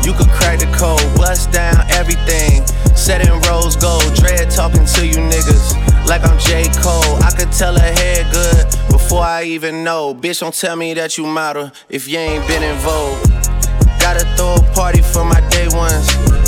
[0.03, 2.65] You could crack the code, bust down everything.
[2.95, 5.73] Set in rose gold, dread talking to you niggas
[6.07, 6.65] like I'm J.
[6.81, 7.17] Cole.
[7.23, 10.13] I could tell her head good before I even know.
[10.13, 13.19] Bitch, don't tell me that you model if you ain't been in vogue.
[13.99, 16.44] Gotta throw a party for my day ones.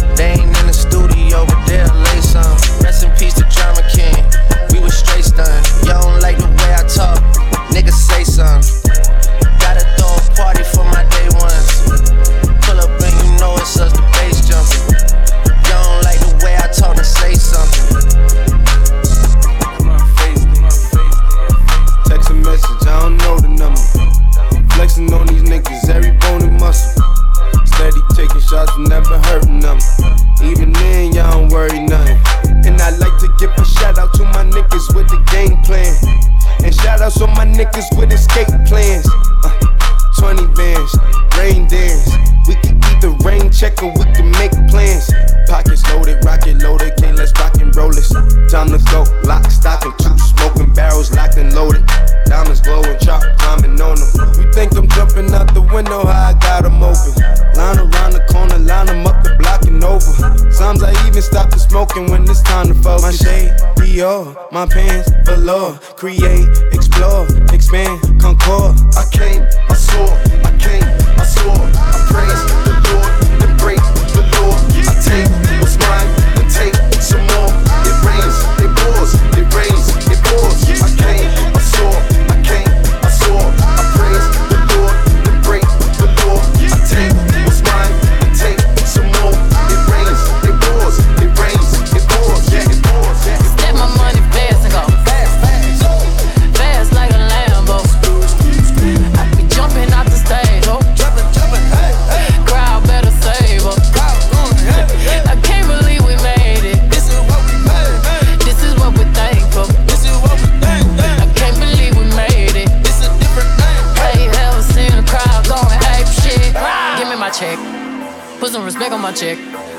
[33.37, 35.93] Give a shout out to my niggas with the game plan.
[36.65, 39.05] And shout outs to my niggas with escape plans.
[39.45, 39.53] Uh,
[40.17, 40.91] 20 bands,
[41.37, 42.09] rain dance.
[42.47, 45.05] We can keep the rain check or we can make plans.
[45.47, 48.09] Pockets loaded, rocket loaded, can't let's rock and roll this.
[48.49, 51.85] Time to go, lock, stock, and two smoking barrels locked and loaded.
[52.25, 54.41] Diamonds glowing, chop climbing on them.
[54.41, 57.13] You think I'm jumping out the window, how I got them open.
[57.53, 58.06] Line around
[63.97, 65.79] Dior, my pants, velour.
[65.95, 68.75] Create, explore, expand, concord.
[68.95, 70.05] I came, I saw,
[70.45, 70.83] I came,
[71.17, 71.86] I saw.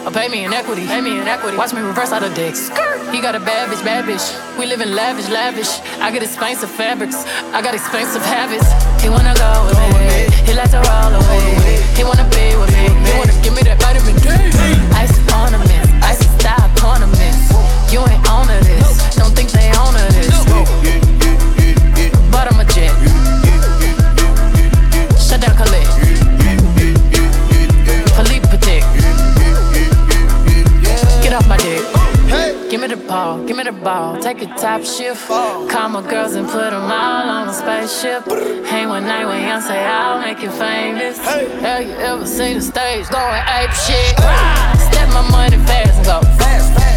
[0.08, 0.86] Or pay me in equity.
[0.86, 1.58] Pay me in equity.
[1.58, 2.70] Watch me reverse out of dicks.
[3.12, 4.24] He got a bad bitch, bad bitch.
[4.58, 5.68] We live in lavish, lavish.
[6.00, 7.28] I got expensive fabrics.
[7.52, 8.64] I got expensive habits.
[9.04, 10.32] He wanna go with me.
[10.48, 11.84] He likes to roll away.
[11.92, 12.88] He wanna be with me.
[12.88, 14.32] He wanna give me that vitamin D.
[14.96, 17.52] Ice ornaments, ice style ornaments.
[17.92, 18.64] You ain't on it.
[19.20, 19.92] Don't think they on
[33.36, 35.28] to ball, take a top shift.
[35.28, 38.24] Call my girls and put them all on a spaceship.
[38.66, 41.18] Hang one night with Young, say I'll make you famous.
[41.18, 44.16] Have you ever seen the stage going ape shit?
[44.88, 46.72] Step my money fast and go fast.
[46.74, 46.87] Fast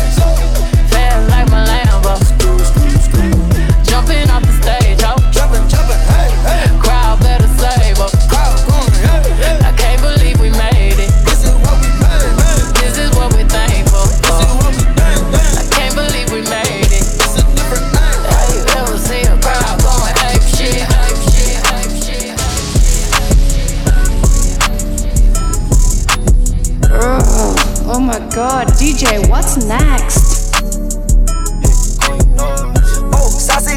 [29.20, 30.32] what's next?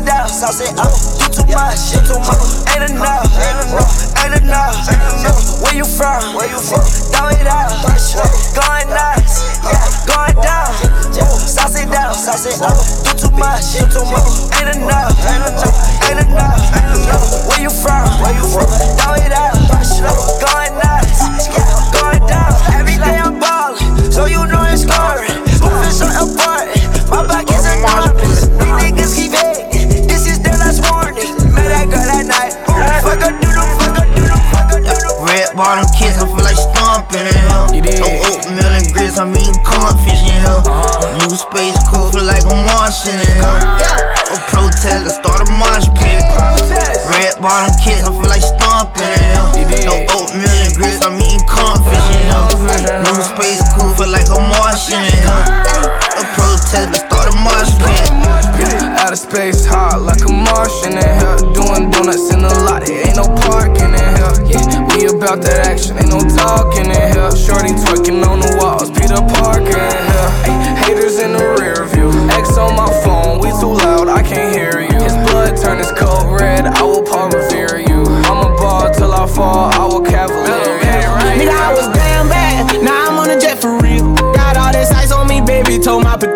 [0.05, 0.29] Down.
[0.29, 0.85] Uh,
[1.17, 2.45] you too much, too much.
[2.77, 3.25] Ain't enough,
[4.21, 4.77] ain't enough.
[5.63, 6.35] Where you from?
[6.37, 6.85] Where you from?
[7.09, 7.73] Throw it out,
[8.53, 10.75] going nuts, yeah, going down.
[11.15, 12.77] Sauce down, sauce up.
[13.17, 14.53] Too much, you too much.
[14.61, 17.24] Ain't enough, ain't enough, ain't enough, ain't enough.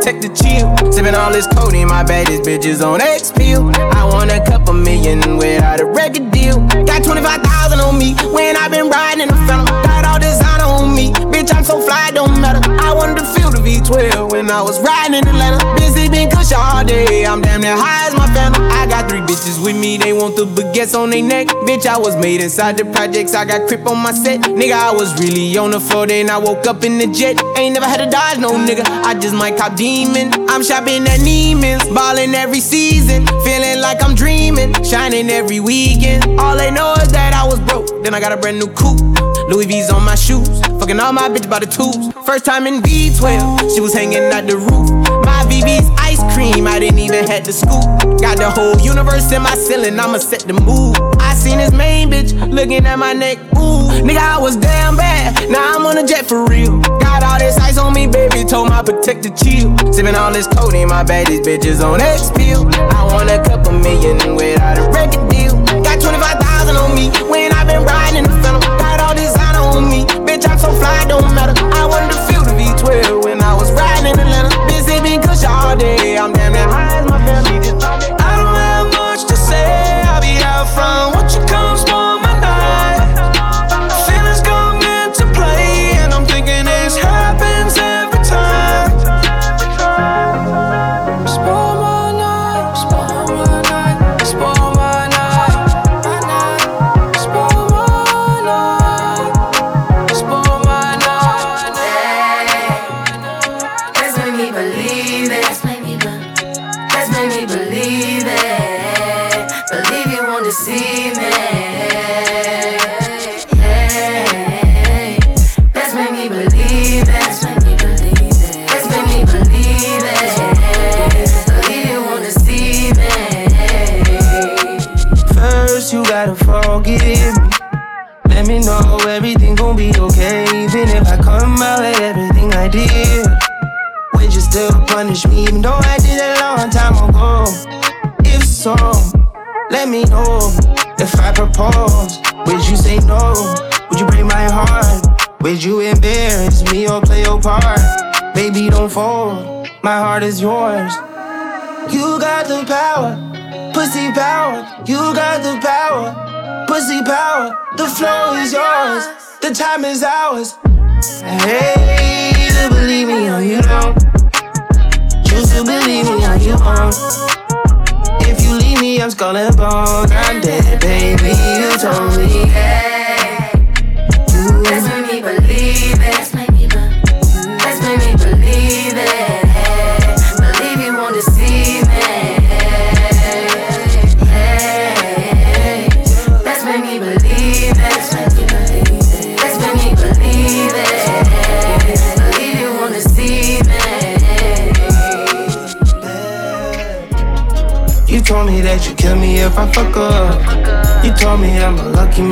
[0.09, 0.91] My protector chill.
[0.91, 3.69] Sipping all this codeine, my baddest bitches on X pill.
[3.93, 6.65] I want a couple million without a record deal.
[6.89, 9.67] Got 25,000 on me when i been riding in the phantom.
[9.85, 11.13] Got all designer on me.
[11.29, 12.65] Bitch, I'm so fly, don't matter.
[12.81, 15.61] I wanted to feel the V12 when I was riding in Atlanta.
[15.77, 17.27] Busy been kush all day.
[17.27, 21.11] I'm damn near high I got three bitches with me, they want the baguettes on
[21.11, 21.49] their neck.
[21.67, 23.35] Bitch, I was made inside the projects.
[23.35, 24.41] I got crip on my set.
[24.43, 27.43] Nigga, I was really on the floor, then I woke up in the jet.
[27.57, 28.85] Ain't never had to dodge no nigga.
[28.87, 30.33] I just might cop demon.
[30.49, 33.27] I'm shopping at Neiman's, ballin' every season.
[33.45, 36.39] Feeling like I'm dreaming, shining every weekend.
[36.41, 39.01] All they know is that I was broke, then I got a brand new coupe.
[39.49, 42.13] Louis V's on my shoes, fucking all my bitch by the tubes.
[42.27, 44.91] First time in V12, she was hanging out the roof.
[45.25, 45.89] My VV's
[46.39, 47.83] cream, I didn't even had to scoop.
[48.23, 50.95] Got the whole universe in my ceiling, I'ma set the mood.
[51.19, 53.91] I seen this main bitch looking at my neck, ooh.
[54.07, 56.79] Nigga, I was damn bad, now I'm on a jet for real.
[57.03, 59.77] Got all this ice on me, baby, told my protector chill.
[59.93, 62.63] Sipping all this codeine, my baddest bitches on X pill.
[62.95, 65.55] I want a couple million without a record deal.
[65.83, 68.63] Got 25,000 on me when i been riding in the phantom.
[68.79, 71.68] Got all designer on me, bitch, I'm so fly, don't matter.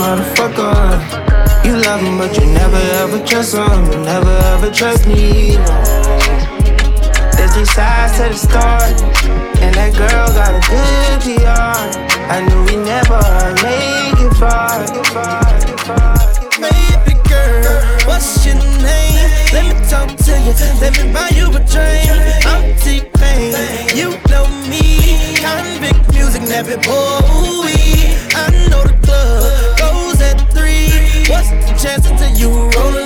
[0.06, 1.66] motherfucker.
[1.66, 3.90] You love him, but you never ever trust him.
[3.90, 5.56] You never ever trust me.
[7.34, 8.92] There's two sides to the story.
[9.62, 11.78] And that girl got a good PR.
[12.34, 13.20] I knew we never
[13.66, 14.78] make it far.
[16.62, 17.76] Baby girl,
[18.06, 18.54] what's your
[18.86, 19.26] name?
[19.54, 20.54] Let me talk to you.
[20.80, 22.46] Let me buy you a drink.
[22.46, 23.50] I'm T Pain.
[23.98, 25.34] You know me.
[25.42, 27.74] Convict music, Nappy Boy.
[28.38, 29.55] I know the club
[31.86, 33.05] chance to you rolling.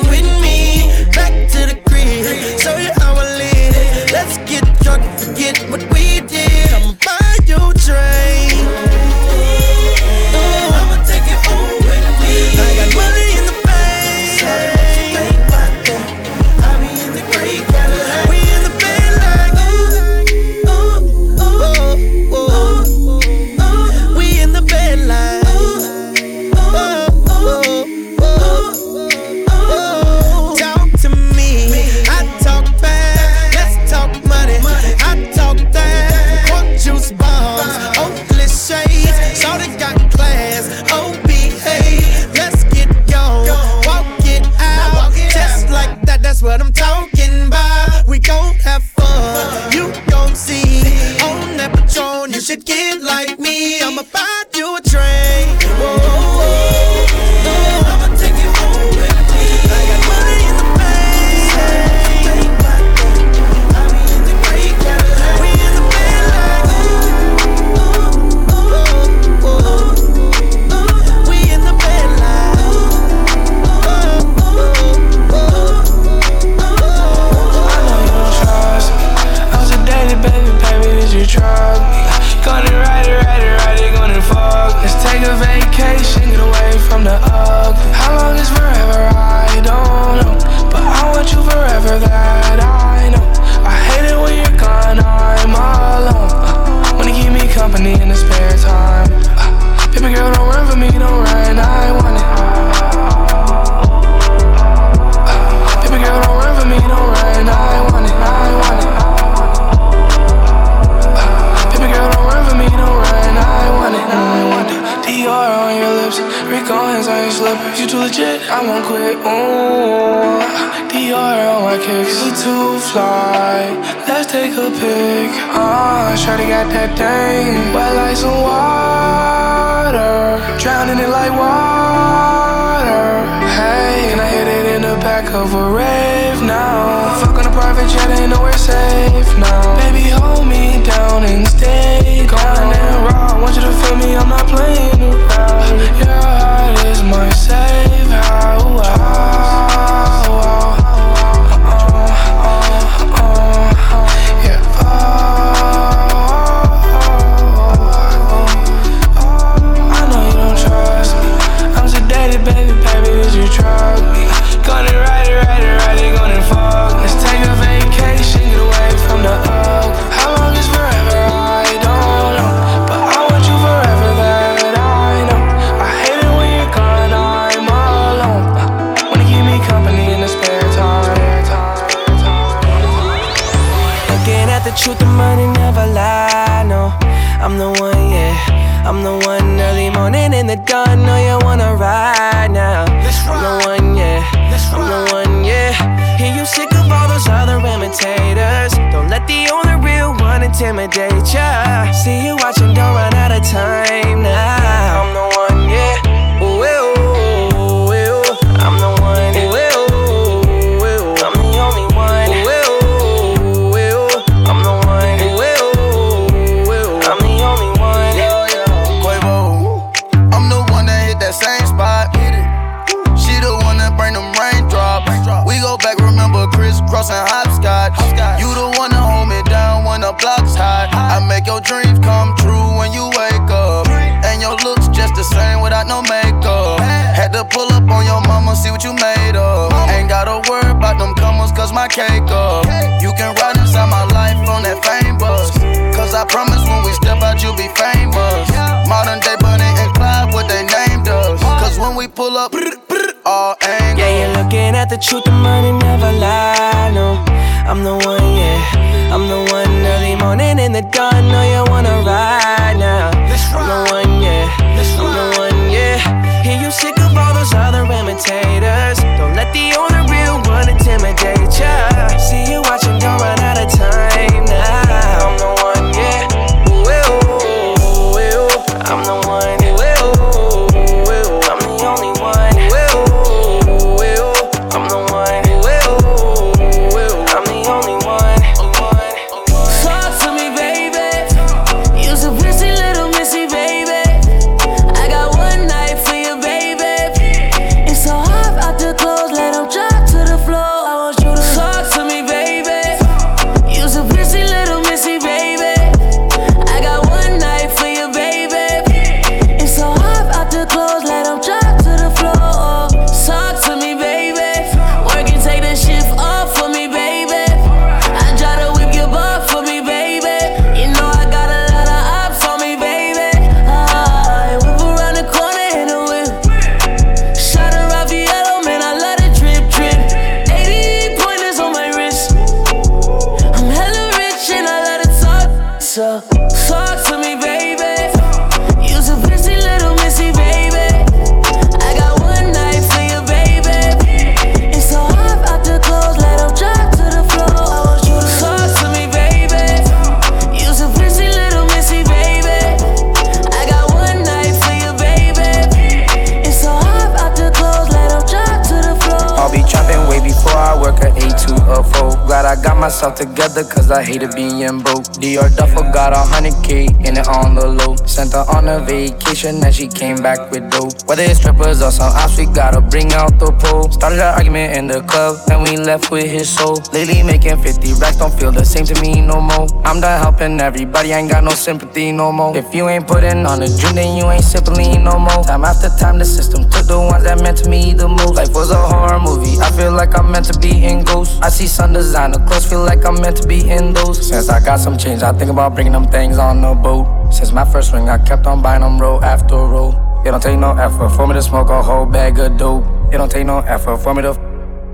[363.59, 365.05] Cause I hated being broke.
[365.19, 367.97] Dior Duffel got a hundred K in it on the low.
[368.07, 370.93] Sent her on a vacation and she came back with dope.
[371.07, 373.91] Whether it's strippers or some ops, we gotta bring out the pole.
[373.91, 376.79] Started an argument in the club and we left with his soul.
[376.93, 379.67] Lately making 50 racks don't feel the same to me no more.
[379.85, 382.57] I'm done helping everybody, ain't got no sympathy no more.
[382.57, 385.43] If you ain't putting on the dream, then you ain't simply no more.
[385.45, 388.35] Time after time, the system took the ones that meant to me the most.
[388.35, 391.39] Life was a horror movie, I feel like I'm meant to be in ghosts.
[391.43, 394.29] I see sun designer clothes, feel like I'm meant to be in those.
[394.29, 397.07] Since I got some change, I think about bringing them things on the boat.
[397.33, 399.93] Since my first ring, I kept on buying them roll after roll.
[400.25, 402.85] It don't take no effort for me to smoke a whole bag of dope.
[403.13, 404.39] It don't take no effort for me to f-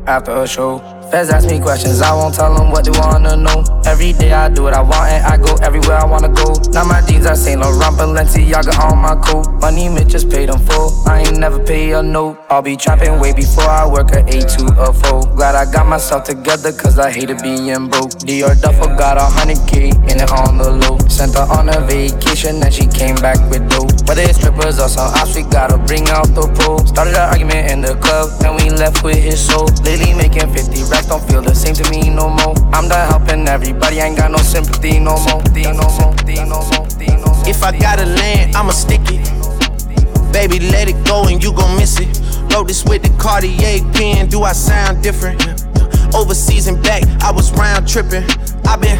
[0.07, 0.79] after a show.
[1.11, 3.63] Feds ask me questions, I won't tell them what they wanna know.
[3.87, 6.55] Every day I do what I want and I go everywhere I wanna go.
[6.73, 9.47] Now my jeans are Saint Laurent, Balenciaga on my coat.
[9.61, 10.91] Money Mitch just paid them full.
[11.07, 12.39] I ain't never pay a note.
[12.51, 15.23] I'll be trapping way before I work a 8 to a 4.
[15.37, 18.11] Glad I got myself together cause I hated being broke.
[18.27, 20.99] Dior Duffel got a hundred K in it on the low.
[21.09, 23.93] Sent her on a vacation and she came back with dope.
[24.09, 26.85] Whether it's strippers or some ops, we gotta bring out the pole.
[26.85, 29.71] Started an argument in the club and we left with his soul.
[29.87, 32.55] Lately making 50 racks don't feel the same to me no more.
[32.73, 35.43] I'm done helping everybody, ain't got no sympathy no more.
[37.49, 39.23] If I gotta land, I'ma stick it.
[40.33, 42.09] Baby, let it go and you gon' miss it.
[42.53, 45.43] Wrote this with the Cartier pen, do I sound different?
[46.15, 48.25] Overseas and back, I was round tripping.
[48.67, 48.99] i been,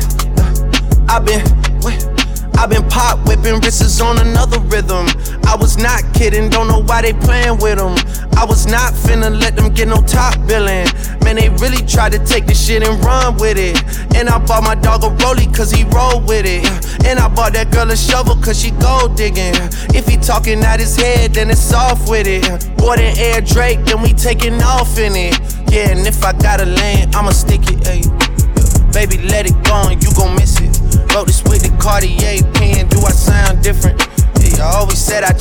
[1.09, 1.43] i been,
[1.81, 2.16] wait.
[2.59, 5.07] I been pop whipping, wrists on another rhythm.
[5.47, 7.95] I was not kidding, don't know why they playing with them.
[8.37, 10.87] I was not finna let them get no top billing.
[11.23, 13.77] Man, they really tried to take this shit and run with it.
[14.17, 16.67] And I bought my dog a rollie cause he roll with it.
[17.07, 19.55] And I bought that girl a shovel cause she gold digging.
[19.95, 22.43] If he talking out his head, then it's off with it.
[22.81, 25.39] More than Air Drake, then we taking off in it.
[25.71, 28.93] Yeah, and if I gotta land, I'ma stick it, ayy.
[28.93, 30.76] Baby, let it go and you gon' miss it.
[31.15, 34.01] Wrote this with the Cartier pen, do I sound different?
[34.41, 35.33] Yeah, I always said I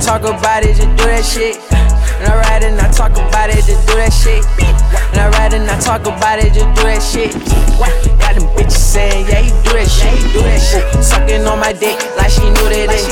[0.00, 1.56] talk about it, just do that shit.
[2.20, 4.44] And I ride and I talk about it, just do that shit.
[5.12, 7.32] And I ride and I talk about it, just do that shit.
[8.18, 10.84] Got them bitches saying, yeah, he do that shit, he do that shit.
[11.04, 13.04] Sucking on my dick like she knew that day.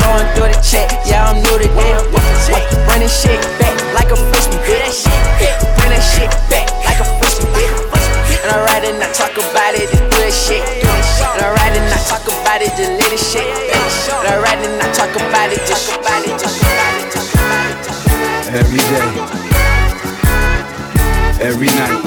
[0.00, 2.00] Blowing through the check, yeah, I'm new to that.
[2.88, 5.49] Running shit back like a frisbee, do that shit.
[14.60, 18.54] Ride it I talk about it, just about it, just about it, just about it.
[18.60, 19.08] Every day,
[21.40, 22.04] every night,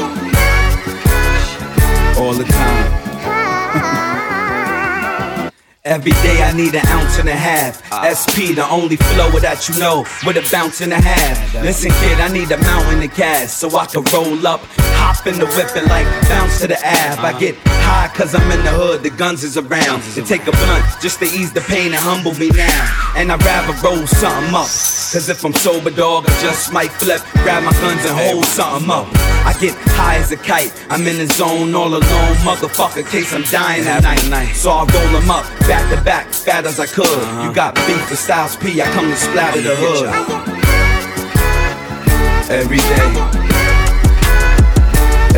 [2.18, 3.13] all the time.
[5.94, 7.78] Every day I need an ounce and a half.
[8.02, 11.54] SP, the only flow that you know, with a bounce and a half.
[11.62, 14.62] Listen, kid, I need a mountain of cash so I can roll up,
[14.98, 17.20] hop in the whip and like bounce to the ab.
[17.20, 20.02] I get high cause I'm in the hood, the guns is around.
[20.18, 23.14] To take a blunt just to ease the pain and humble me now.
[23.16, 24.66] And I'd rather roll something up.
[25.14, 28.90] Cause if I'm sober, dog, I just might flip, grab my guns and hold something
[28.90, 29.06] up.
[29.46, 33.44] I get high as a kite, I'm in the zone all alone, motherfucker, case I'm
[33.44, 34.56] dying at night.
[34.56, 37.06] So I roll them up, back to back, fat as I could.
[37.06, 37.54] You uh-huh.
[37.54, 40.10] got beef with Styles P, I come to splatter the hood.
[42.50, 43.10] Every day,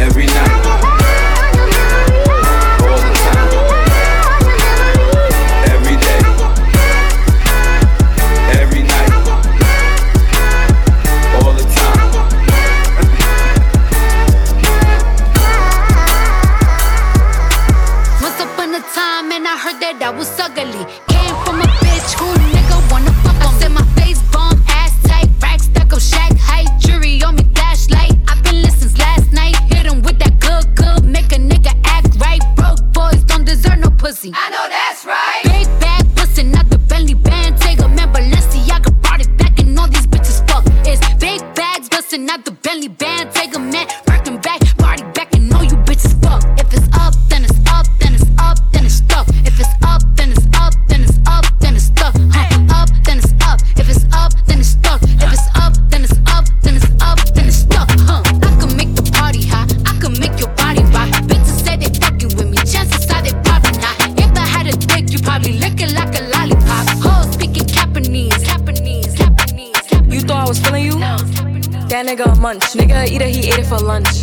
[0.01, 0.64] every night.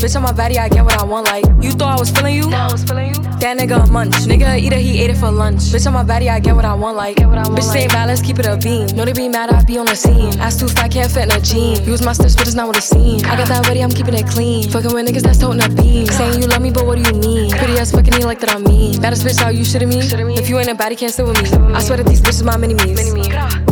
[0.03, 1.27] Bitch, on my body, I get what I want.
[1.27, 2.51] Like, you thought I was feeling you?
[2.51, 3.23] I was feeling you.
[3.39, 4.15] That nigga a munch.
[4.27, 5.61] Nigga a eater, he ate it for lunch.
[5.71, 6.97] Bitch, on my body, I get what I want.
[6.97, 8.89] Like, bitch, stay bad, let's keep it a beam.
[8.97, 10.37] Know they be mad, I be on the scene.
[10.41, 11.85] Ass too fat, can't fit in a jean.
[11.85, 13.23] Use my steps, but it's not what it seems.
[13.23, 14.69] I got that ready, I'm keeping it clean.
[14.71, 16.07] Fucking with niggas that's toting a beam.
[16.07, 17.53] Saying you love me, but what do you mean?
[17.53, 19.01] Pretty ass fucking me like that I'm mean.
[19.01, 20.01] Baddest bitch, how you shitting me?
[20.35, 21.49] If you ain't a baddie, can't sit with me.
[21.75, 23.72] I swear that these bitches my mini me's.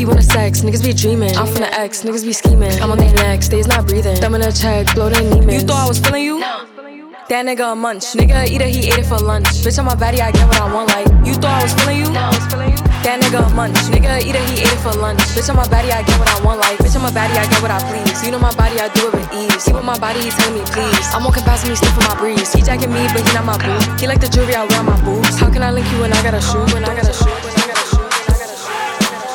[0.00, 1.36] He wanna sex, niggas be dreaming.
[1.36, 2.72] I'm from the X, niggas be scheming.
[2.80, 4.18] I'm on their necks, they's not breathing.
[4.18, 5.52] Them in a check, blow their Neiman.
[5.52, 6.40] You thought I was feeling you?
[6.40, 8.16] That nigga a munch.
[8.16, 9.44] Nigga eat it, he ate it for lunch.
[9.60, 10.88] Bitch on my body, I get what I want.
[10.88, 12.08] Like you thought I was feeling you?
[12.16, 12.80] No, I was feeling you.
[13.04, 13.76] That nigga a munch.
[13.92, 15.20] Nigga eat it, he ate it for lunch.
[15.36, 16.64] Bitch on my body, I get what I want.
[16.64, 18.24] Like bitch on my body, I get what I please.
[18.24, 19.68] You know my body, I do it with ease.
[19.68, 21.12] See with my body, he telling me please.
[21.12, 22.56] I'm walking past me, sniffing my breeze.
[22.56, 23.76] He jacking me, but he not my boo.
[24.00, 25.36] He like the jewelry I wear on my boobs.
[25.36, 26.64] How can I link you when I got a shoe?
[26.72, 27.28] When I got a shoe?
[27.28, 27.79] When I got a shoe?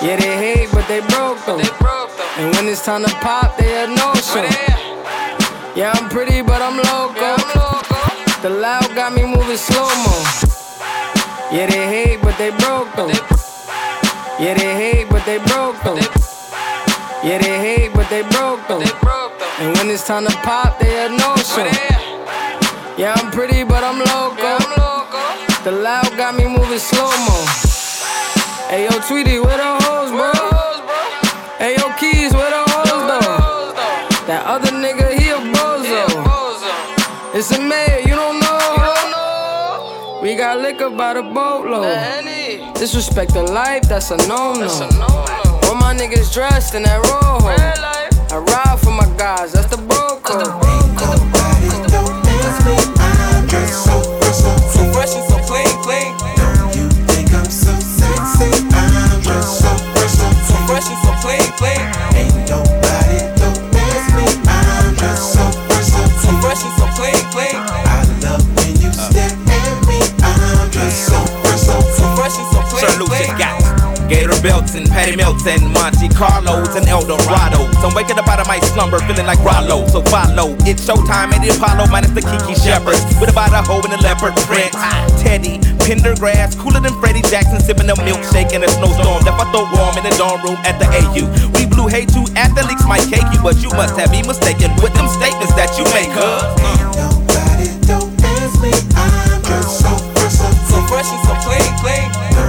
[0.01, 1.59] Yeah, they hate, but they broke though.
[2.37, 4.43] And when it's time to pop, they had no show.
[5.75, 7.35] Yeah, I'm pretty, but I'm loco.
[8.41, 10.15] The loud got me moving slow mo.
[11.51, 13.07] Yeah, they hate, but they broke though.
[14.37, 15.97] Yeah, they hate, but they broke though.
[17.23, 18.83] Yeah, they hate, but they broke though.
[19.59, 21.65] And when it's time to pop, they had no show.
[22.97, 24.57] Yeah, I'm pretty, but I'm loco.
[25.63, 27.64] The loud got me moving slow mo.
[28.75, 30.33] Hey yo, Tweety, where the hoes, bro?
[31.59, 33.71] Hey yo, Keys, where the hoes though?
[34.27, 36.03] That other nigga, he a bozo.
[37.33, 40.19] It's a mayor, you don't know.
[40.21, 41.85] We got liquor by the boatload.
[42.75, 44.67] Disrespect the life, that's a no-no.
[44.67, 47.47] All my niggas dressed in that rojo.
[47.47, 51.34] I ride for my guys, that's the bro code.
[61.61, 62.34] And
[74.07, 77.73] Gator belts and Patty Melts and Monte Carlos and Eldorados.
[77.81, 79.87] I'm waking up out of my slumber feeling like Rollo.
[79.89, 80.53] So follow.
[80.69, 83.01] It's showtime at the Apollo minus the Kiki Shepards.
[83.17, 84.69] With about a hoe and a leopard print.
[85.25, 89.25] Teddy, Pendergrass, cooler than Freddie Jackson, sipping a milkshake in a snowstorm.
[89.25, 91.25] Left I throw warm in the dorm room at the AU.
[91.57, 94.93] We blew hate you athletes might cake you, but you must have me mistaken with
[94.93, 96.53] them statements that you make, huh?
[96.93, 98.69] Nobody do past me.
[98.93, 102.44] I'm just so fresh, so fresh and so clean, clean.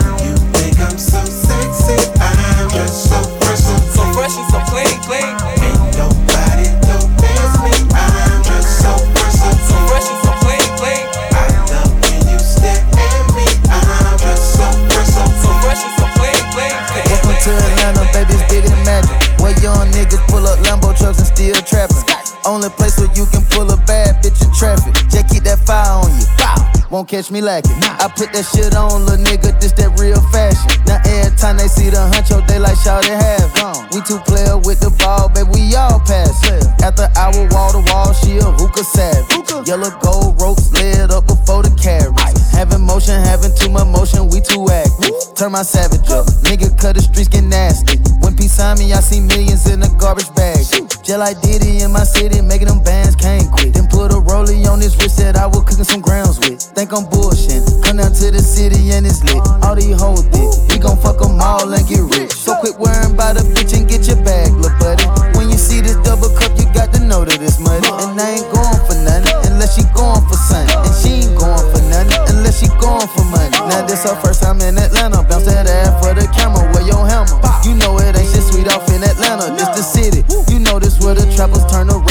[22.47, 24.95] Only place where you can pull a bad bitch in traffic.
[25.11, 26.27] Just keep that fire on you.
[26.39, 26.55] Bow.
[26.91, 27.75] Won't catch me lacking.
[27.83, 30.71] I put that shit on, little nigga, this that real fashion.
[30.87, 33.51] Now every time they see the huncho, oh, they like shout it half.
[33.97, 36.37] We two player with the ball, baby, we all pass.
[36.85, 39.33] After hour, wall to wall, she a hookah savage.
[39.65, 42.13] Yellow gold ropes laid up before the carriage.
[42.53, 45.17] Having motion, having too much motion, we too active.
[45.33, 47.97] Turn my savage up, nigga, cut the streets get nasty.
[48.21, 50.61] When peace on me, I see millions in a garbage bag.
[51.01, 53.73] Just like Diddy in my city, making them bands can't quit.
[53.73, 56.61] Then put a rollie on this wrist that I was cooking some grounds with.
[56.77, 57.65] Think I'm bullshit.
[57.81, 59.41] Come down to the city and it's lit.
[59.65, 60.53] All these hoes thick.
[60.69, 62.37] We gon' fuck them all and get rich.
[62.37, 65.07] So quit worrying about a bitch and get your bag, little buddy.
[65.39, 67.87] When you see this double cup, you got to know that it's muddy.
[68.03, 70.75] And I ain't going for nothing unless she going for something.
[70.75, 73.51] And she ain't going for nothing unless she going for money.
[73.71, 75.23] Now this her first time in Atlanta.
[75.23, 76.67] Bounce that ass for the camera.
[76.75, 77.39] Wear your hammer.
[77.63, 79.55] You know it ain't shit sweet off in Atlanta.
[79.55, 80.23] This the city.
[80.51, 82.03] You know this where the trappers turn to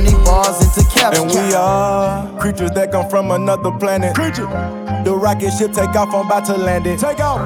[0.00, 1.18] Turn these bars into caps.
[1.18, 4.14] And we are creatures that come from another planet.
[4.14, 4.48] Creature.
[5.04, 7.00] The rocket ship take off, I'm about to land it.
[7.00, 7.40] Take off.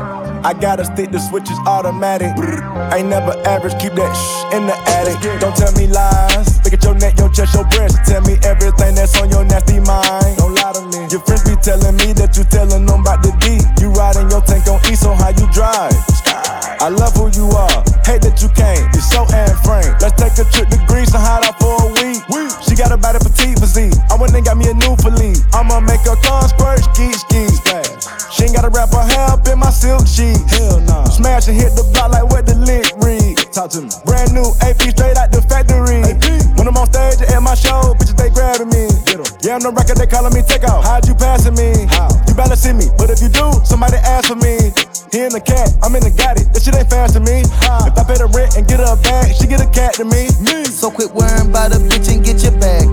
[0.45, 2.31] I gotta stick the switches automatic.
[2.95, 5.19] Ain't never average, keep that shh in the attic.
[5.41, 6.63] Don't tell me lies.
[6.63, 7.99] Look at your neck, your chest, your breast.
[8.07, 10.37] Tell me everything that's on your nasty mind.
[10.39, 11.11] Don't lie to me.
[11.11, 13.59] Your friends be telling me that you telling them about the D.
[13.83, 15.91] You riding your tank on E, so how you drive?
[16.85, 18.85] I love who you are, hate that you came.
[18.93, 19.89] You're so and frank.
[20.05, 22.51] Let's take a trip to Greece and hide out for a week.
[22.67, 23.95] She got a body petite physique.
[24.11, 25.41] I went and got me a new Philippe.
[25.53, 27.49] I'ma make her come squirt, ski, ski.
[28.33, 30.37] She ain't gotta wrap her hair up in my silk sheet.
[30.51, 31.05] Hell nah.
[31.05, 33.39] Smash and hit the block like what the lick read.
[33.53, 33.91] Talk to me.
[34.05, 36.03] Brand new AP straight out the factory.
[36.59, 38.91] When I'm on stage at my show, bitches they grabbing me.
[39.45, 40.85] Yeah, I'm the record, they calling me take off.
[40.85, 41.87] How'd you passing me?
[41.93, 42.09] How?
[42.27, 44.73] You better see me, but if you do, somebody ask for me.
[45.15, 46.51] He in the cat, I'm in the got it.
[46.51, 47.47] That shit ain't fast to me.
[47.47, 50.05] If I pay the rent and get her a bag, she get a cat to
[50.05, 50.27] me.
[50.67, 52.91] So quit worrying about a bitch and get your bag,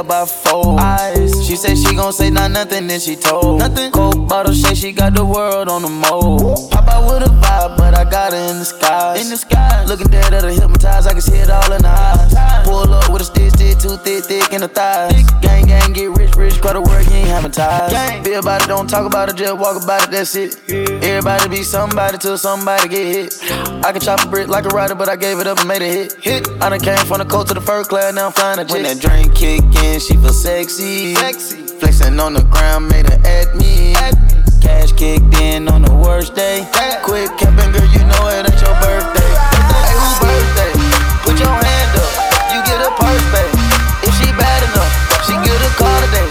[0.00, 1.30] about four eyes.
[1.46, 3.58] She said she gon' say not nothing, then she told.
[3.60, 3.92] Nothing.
[3.92, 6.69] Cold bottle say she got the world on the mold.
[6.90, 9.84] I would've vibe, but I got her in the sky, In the sky.
[9.84, 12.34] Looking dead at her hypnotized, I can see it all in the eyes.
[12.66, 15.12] Pull up with a stitch, stitch, too thick, thick in the thighs.
[15.40, 17.90] Gang, gang, get rich, rich, go to work, you ain't having ties.
[17.92, 18.24] Gang.
[18.24, 20.58] Feel about it, don't talk about it, just walk about it, that's it.
[20.70, 23.34] Everybody be somebody till somebody get hit.
[23.84, 25.82] I can chop a brick like a rider, but I gave it up and made
[25.82, 26.12] a hit.
[26.20, 26.48] Hit.
[26.60, 28.72] I done came from the coast to the first class, now I'm flying a jet.
[28.72, 31.14] When that drink kick in, she feel sexy.
[31.14, 31.56] Sexy.
[31.80, 33.94] Flexing on the ground, made her at me.
[33.94, 34.29] At me
[34.80, 36.64] ass kicked in on the worst day.
[37.04, 39.32] Quit capping, girl, you know it ain't your birthday.
[39.68, 40.72] Hey, who birthday?
[41.24, 42.12] Put your hand up,
[42.52, 43.52] you get a purse, babe.
[44.08, 44.92] If she bad enough,
[45.28, 46.28] she get a call today.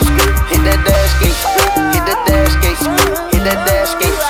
[0.49, 1.39] Hit that dash gate,
[1.93, 2.81] hit that dash gate,
[3.33, 4.21] hit that dash gate.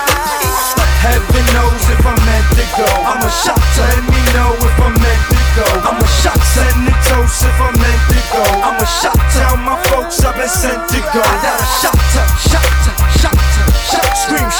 [1.00, 2.88] Heaven knows if I'm meant to go.
[3.08, 5.68] I'm a shot, let me know if I'm meant to go.
[5.88, 8.44] I'm a shot, Setting the toast if I'm meant to go.
[8.68, 11.22] I'm a shot, tell my folks I've been sent to go.
[11.24, 13.49] I got a shot, shot, shot.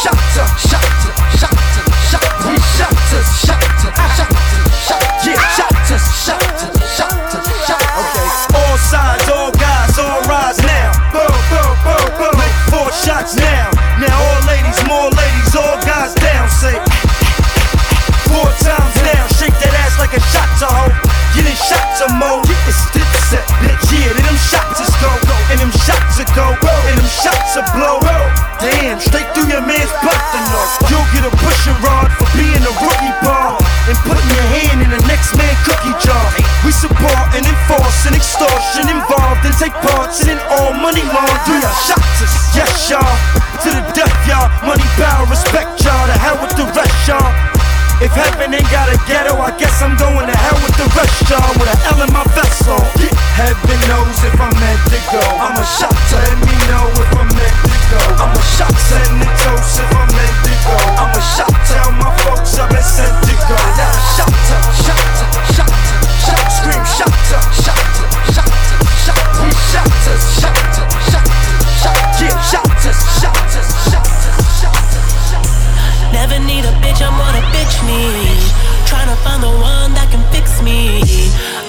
[0.02, 1.09] Shut up, Shut up.
[40.80, 42.34] money won't do y'all shots us.
[42.56, 43.16] Yes, y'all.
[43.64, 44.48] To the death, y'all.
[44.64, 46.08] Money bow, respect y'all.
[46.08, 47.32] To hell with the rest, y'all.
[48.00, 51.28] If heaven ain't got a ghetto, I guess I'm going to hell with the rest,
[51.28, 51.52] y'all.
[51.60, 52.80] With an L in my vessel.
[53.36, 55.24] Heaven knows if I'm meant to go.
[55.44, 58.02] I'm a shot, to let me know if I'm meant to go.
[58.24, 59.19] I'm a shot, send
[77.00, 78.40] bitch, I'm what a bitch need.
[78.86, 81.00] Tryna find the one that can fix me.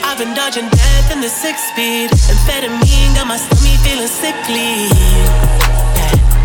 [0.02, 2.10] I've been dodging death in the six speed.
[2.10, 4.90] Amphetamine got my stomach feeling sickly.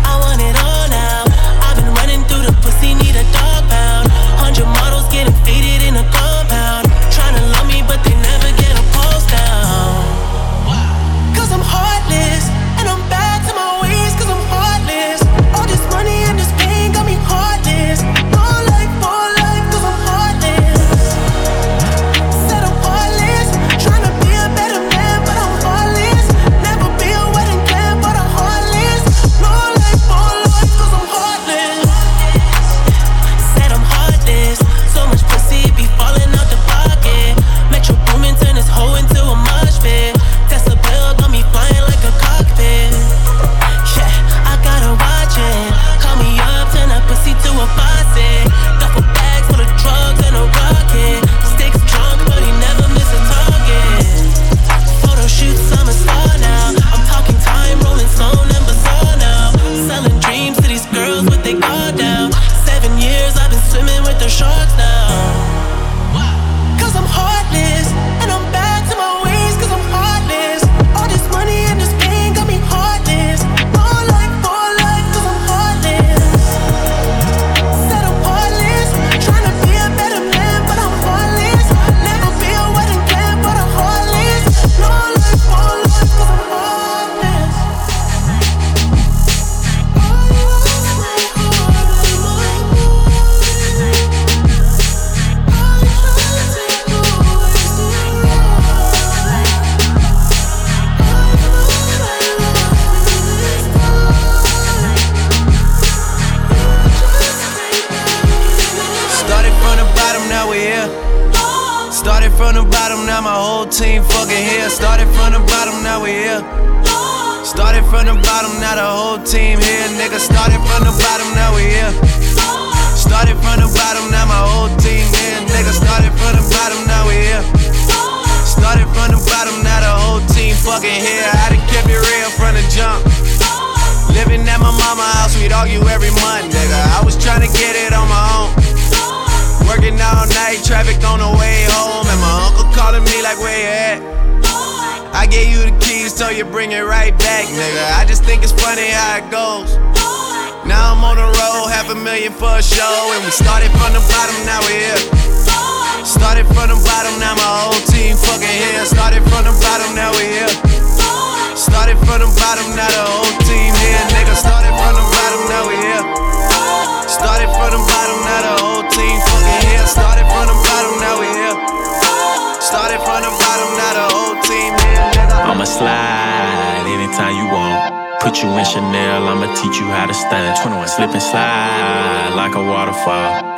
[0.04, 1.24] I want it all now.
[1.66, 4.08] I've been running through the pussy, need a dog pound.
[4.38, 6.35] Hundred models getting faded in a compound.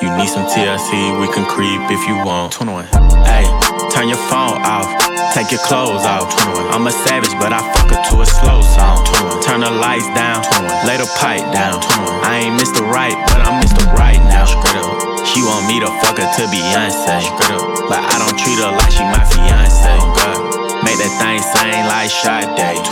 [0.03, 2.53] You need some TLC, we can creep if you want.
[2.53, 2.85] 21.
[3.23, 3.47] Hey,
[3.95, 4.87] turn your phone off,
[5.33, 6.27] take your clothes off.
[6.53, 6.75] 21.
[6.75, 9.07] I'm a savage, but I fuck her to a slow song.
[9.07, 9.43] 21.
[9.47, 10.87] Turn the lights down, 21.
[10.91, 11.81] lay the pipe down.
[11.81, 12.25] 21.
[12.27, 12.83] I ain't Mr.
[12.83, 13.87] Right, but I'm Mr.
[13.95, 14.45] Right now.
[14.45, 15.27] Straight up.
[15.27, 17.23] She want me to fuck her to Beyonce.
[17.23, 17.89] Straight up.
[17.89, 19.87] But I don't treat her like she my fiance.
[19.87, 20.85] Oh, God.
[20.85, 22.85] Make that thing sing like Sade.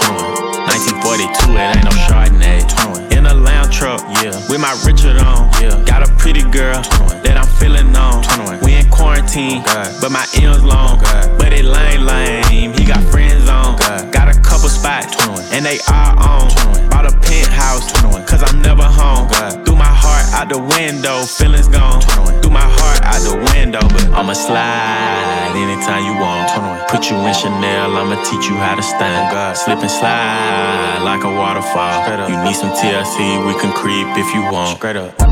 [0.71, 3.06] 1942, it ain't no Chardonnay.
[3.27, 4.39] In a lounge truck, yeah.
[4.49, 5.83] With my Richard on, yeah.
[5.85, 6.81] Got a pretty girl
[7.25, 8.23] that I'm feeling on.
[8.63, 9.63] We in quarantine,
[10.01, 10.99] but my M's long.
[11.39, 12.73] But it lame, lame.
[12.73, 13.77] He got friends on.
[14.11, 15.17] Got a couple spots,
[15.53, 16.49] and they are on.
[16.91, 17.93] Bought a penthouse,
[18.29, 19.29] cause I'm never home.
[19.65, 22.01] Threw my heart out the window, feelings gone.
[22.43, 26.89] Threw my heart out the window, but I'ma slide anytime you want.
[26.89, 29.57] Put you in Chanel, I'ma teach you how to stand.
[29.57, 32.29] Slip and slide like a waterfall.
[32.29, 34.79] You need some TLC, we can creep if you want.
[34.79, 35.26] Straight up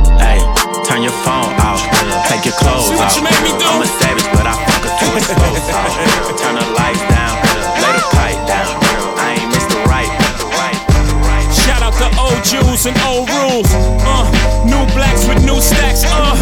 [0.94, 1.82] turn your phone off.
[2.30, 3.18] Take your clothes off.
[3.18, 5.34] I'm a savage, but I fuck her to
[5.74, 6.38] off.
[6.38, 7.34] Turn the lights down,
[7.82, 8.70] lay the pipe down.
[9.18, 9.74] I ain't Mr.
[9.74, 11.46] the right.
[11.66, 13.66] Shout out to old Jews and old rules.
[14.06, 14.30] Uh,
[14.62, 16.04] new blacks with new stacks.
[16.06, 16.38] Uh,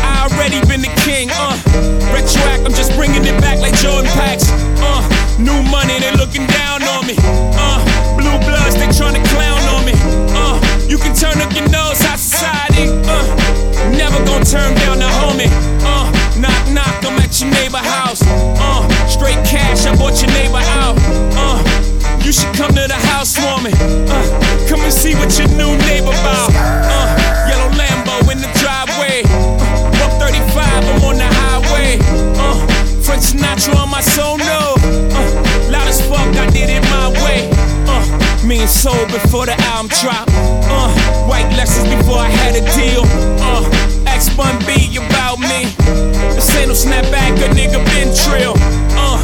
[0.00, 1.28] I already been the king.
[1.28, 1.60] Uh,
[2.16, 4.48] retroact, I'm just bringing it back like Jordan Packs.
[4.80, 5.04] Uh,
[5.36, 7.16] new money, they looking down on me.
[7.20, 7.76] Uh,
[8.16, 9.92] blue bloods, they trying to clown on me.
[10.32, 10.56] Uh,
[10.88, 12.16] you can turn up your nose, I
[12.74, 12.90] homie.
[13.06, 15.48] Uh, never gonna turn down a homie.
[15.82, 18.22] Uh, knock knock, I'm at your neighbor house.
[18.26, 20.96] Uh, straight cash, I bought your neighbor out.
[21.36, 21.62] Uh,
[22.24, 23.74] you should come to the housewarming.
[24.08, 26.50] Uh, come and see what your new neighbor about.
[26.54, 29.22] Uh, yellow Lambo in the driveway.
[29.24, 31.98] Uh, 135, I'm on the highway.
[32.38, 32.66] Uh,
[33.02, 34.74] French Sinatra on my soul, no.
[34.78, 37.53] Uh, loud as fuck, I did it my way.
[38.44, 40.28] Me and soul before the album drop.
[40.68, 40.92] Uh,
[41.24, 43.00] white Lexus before I had a deal.
[43.40, 43.64] Uh,
[44.06, 45.64] X Bun B about me.
[46.36, 48.52] This ain't no snapback, a nigga been trill.
[49.00, 49.16] Uh,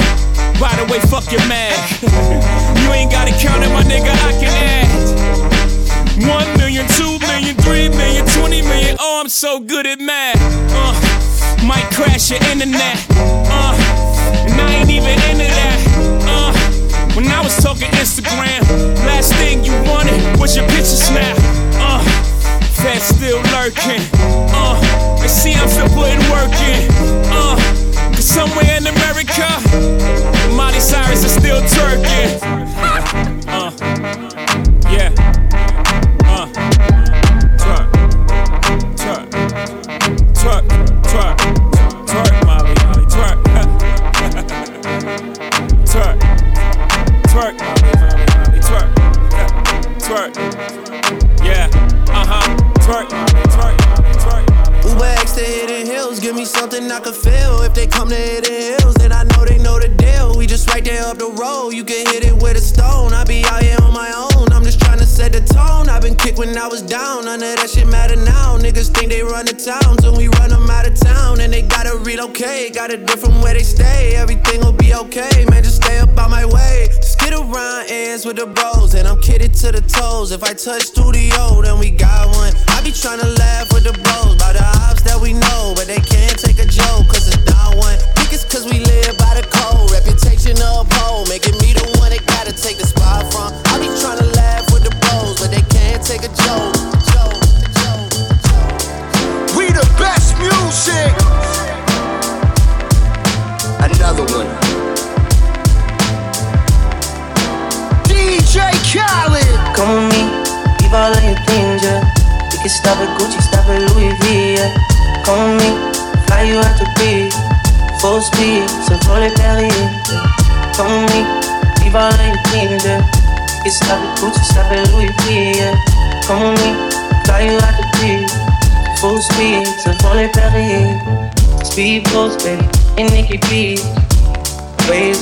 [0.59, 1.77] by the way, fuck your man.
[2.81, 4.89] you ain't gotta count it, my nigga, I can add.
[6.27, 8.97] One million, two million, three million, twenty million.
[8.99, 10.41] Oh, I'm so good at math.
[10.73, 12.97] Uh, might crash your internet.
[13.11, 13.77] Uh,
[14.49, 15.90] and I ain't even into that.
[17.17, 18.63] When I was talking Instagram,
[19.05, 21.37] last thing you wanted was your picture snap.
[21.75, 22.01] Uh,
[22.81, 24.01] Fed still lurking.
[24.55, 24.79] Uh,
[25.21, 26.89] they see I'm still putting work in.
[27.27, 27.57] Uh,
[28.15, 29.49] cause somewhere in America,
[30.55, 32.70] Miley Cyrus is still twerking.
[52.93, 53.30] Huh,
[55.31, 57.63] X to Hidden Hills, give me something I can feel.
[57.63, 60.37] If they come to Hidden Hills, then I know they know the deal.
[60.37, 63.13] We just right there up the road, you can hit it with a stone.
[63.13, 65.89] I be out here on my own, I'm just trying to set the tone.
[65.89, 68.59] I've been kicked when I was down, none of that shit matter now.
[68.59, 71.41] Niggas think they run the town, so we run them out of town.
[71.41, 74.17] And they gotta relocate, got a different where they stay.
[74.17, 76.89] Everything will be okay, man, just stay up out my way.
[76.97, 80.33] Just get around ends with the bros, and I'm kidded to the toes.
[80.33, 82.53] If I touch studio, then we got one.
[82.69, 85.99] I be trying to laugh with the bros about the that we know, but they
[85.99, 87.60] can't take a joke, cause it's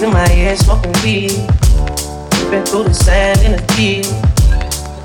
[0.08, 1.36] in my ear, smoking weed.
[2.32, 4.08] Dripping through the sand in the field.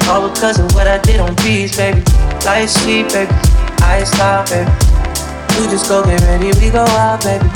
[0.07, 2.01] All because of what I did on beats, baby.
[2.45, 3.31] Light sweet, baby.
[3.83, 4.69] I stop, baby.
[5.55, 7.47] You just go get ready, we go out, baby.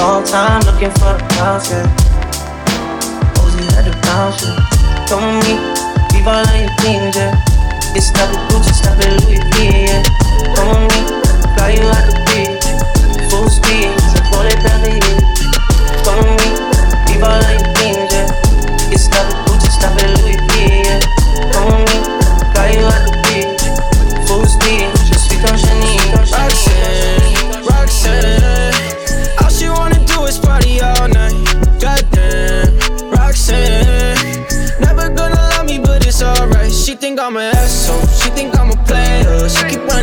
[0.00, 1.86] Long time looking for the bounce, yeah.
[3.36, 4.56] Posey at the bounce, yeah.
[5.08, 5.54] Come with me,
[6.12, 7.36] leave all of your things, yeah.
[7.92, 9.56] Get stuck with Gucci, stuck with Louis V,
[9.88, 10.02] yeah.
[10.56, 11.00] Come with me,
[11.54, 12.64] fly you out the beach.
[13.30, 15.11] Full speed, so pull it down the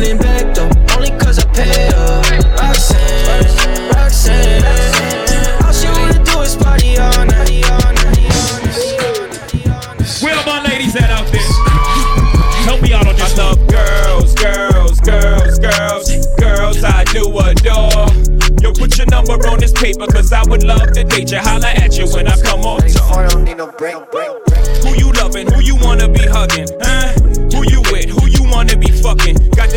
[0.00, 2.22] running back though, only cause I pay her.
[2.56, 4.64] Roxanne, Roxanne,
[5.64, 7.64] all she wanna do is party all night.
[10.22, 11.40] Where are my ladies at out there?
[12.64, 13.38] Help me out on this.
[13.38, 18.08] I love girls, girls, girls, girls, girls I do adore.
[18.62, 21.38] Yo, put your number on this paper, cause I would love to date you.
[21.38, 23.28] Holla at you when I come on tour.
[24.82, 25.50] Who you loving?
[25.52, 26.68] Who you wanna be hugging?
[26.80, 26.99] Huh?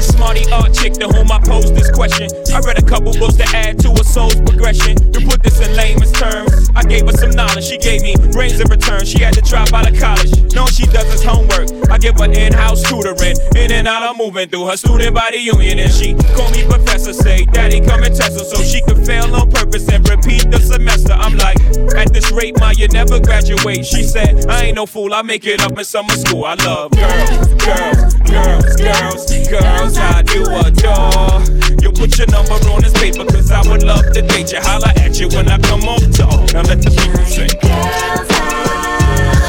[0.03, 2.29] Smarty art chick to whom I pose this question.
[2.53, 4.95] I read a couple books to add to a soul's progression.
[5.13, 7.65] To put this in layman's terms, I gave her some knowledge.
[7.65, 9.05] She gave me brains in return.
[9.05, 10.53] She had to drop out of college.
[10.53, 11.69] No, she does his homework.
[11.89, 13.37] I give her in-house tutoring.
[13.55, 17.13] In and out, I'm moving through her student body union, and she call me professor.
[17.13, 20.59] Say, Daddy, come and test her so she can fail on purpose and repeat the
[20.59, 21.13] semester.
[21.13, 21.57] I'm like,
[21.95, 23.85] at this rate, ma, you never graduate.
[23.85, 25.13] She said, I ain't no fool.
[25.13, 26.45] I make it up in summer school.
[26.45, 29.97] I love girls, girls, girls, girls, girls.
[29.97, 31.41] I do adore.
[31.81, 34.59] You put your number on this paper, cause I would love to date you.
[34.61, 36.41] Holla at you when I come on tour.
[36.53, 37.49] Now let the people sing.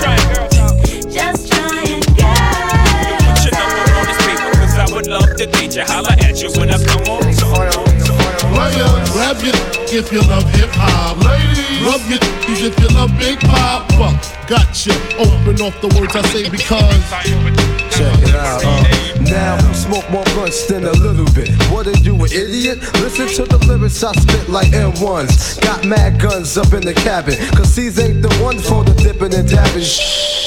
[0.00, 0.54] Try it, girls.
[1.12, 5.84] Just try and Put your number on this paper, I would love to date you.
[5.86, 7.84] Holla at you when I come on tour.
[9.34, 11.18] Grab your if you love hip hop.
[11.24, 14.10] Ladies, rub Big Poppa.
[14.46, 14.92] Gotcha.
[15.18, 16.80] Open off the words I say because.
[17.94, 18.62] Check it out.
[18.64, 21.50] Uh, now we smoke more blunts than a little bit.
[21.70, 22.80] What are you, an idiot?
[23.00, 25.60] Listen to the lyrics I spit like M1s.
[25.62, 27.36] Got mad guns up in the cabin.
[27.56, 29.86] Cause these ain't the ones for the dipping and dabbing.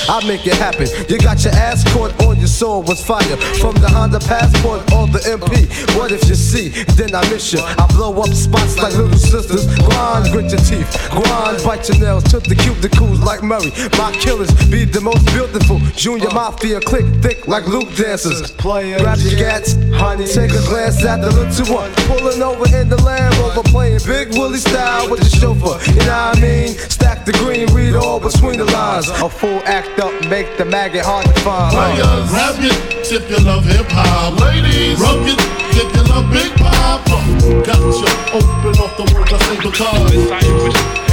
[0.10, 0.88] I make it happen.
[1.10, 3.38] You got your ass caught on your soul was fire.
[3.60, 5.68] From the Honda Passport or the MP.
[5.98, 6.70] What if you see?
[6.96, 7.60] Then I miss you.
[7.60, 9.66] I blow up spots like little sisters.
[9.86, 10.90] Grind, grit your teeth.
[11.12, 12.24] Grind, bite your nails.
[12.24, 13.72] Took the cuticles like Murray.
[13.98, 15.80] My killers be the most beautiful.
[15.96, 18.52] Junior Mafia click thick like Luke dancers.
[18.98, 20.26] Grab your gats, honey.
[20.28, 21.92] Take a glance at the little one.
[22.08, 23.64] Pulling over in the Land Rover.
[23.64, 25.78] Playing Big Willie style with the chauffeur.
[25.92, 26.70] You know what I mean?
[26.70, 29.10] Stack the green, read all between the lines.
[29.10, 31.74] A full act up, make the maggot hard to find.
[31.74, 34.40] Players, grab it if you love hip hop.
[34.40, 35.40] Ladies, rub it
[35.76, 37.18] if you Big Poppa.
[37.64, 38.10] Gotcha.
[38.34, 40.12] Open off the words I say because.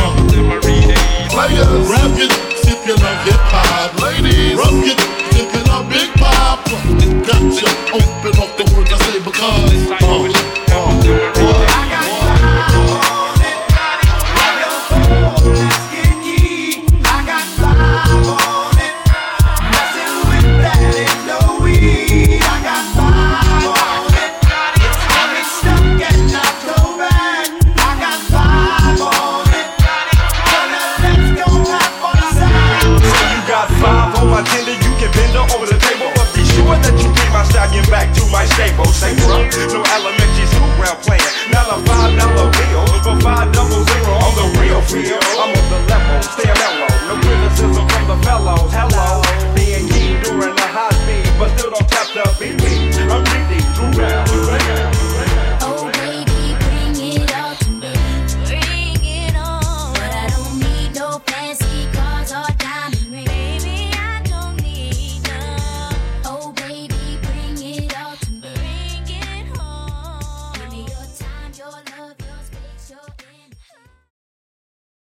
[0.00, 0.16] Uh,
[1.30, 2.32] players, grab it
[2.86, 3.94] you love hip hop.
[4.02, 5.00] Ladies, rub it
[5.34, 6.76] you love Big Poppa.
[7.24, 7.68] Gotcha.
[7.92, 9.90] Open off the words I say because.
[9.90, 10.04] Uh,
[11.04, 11.33] You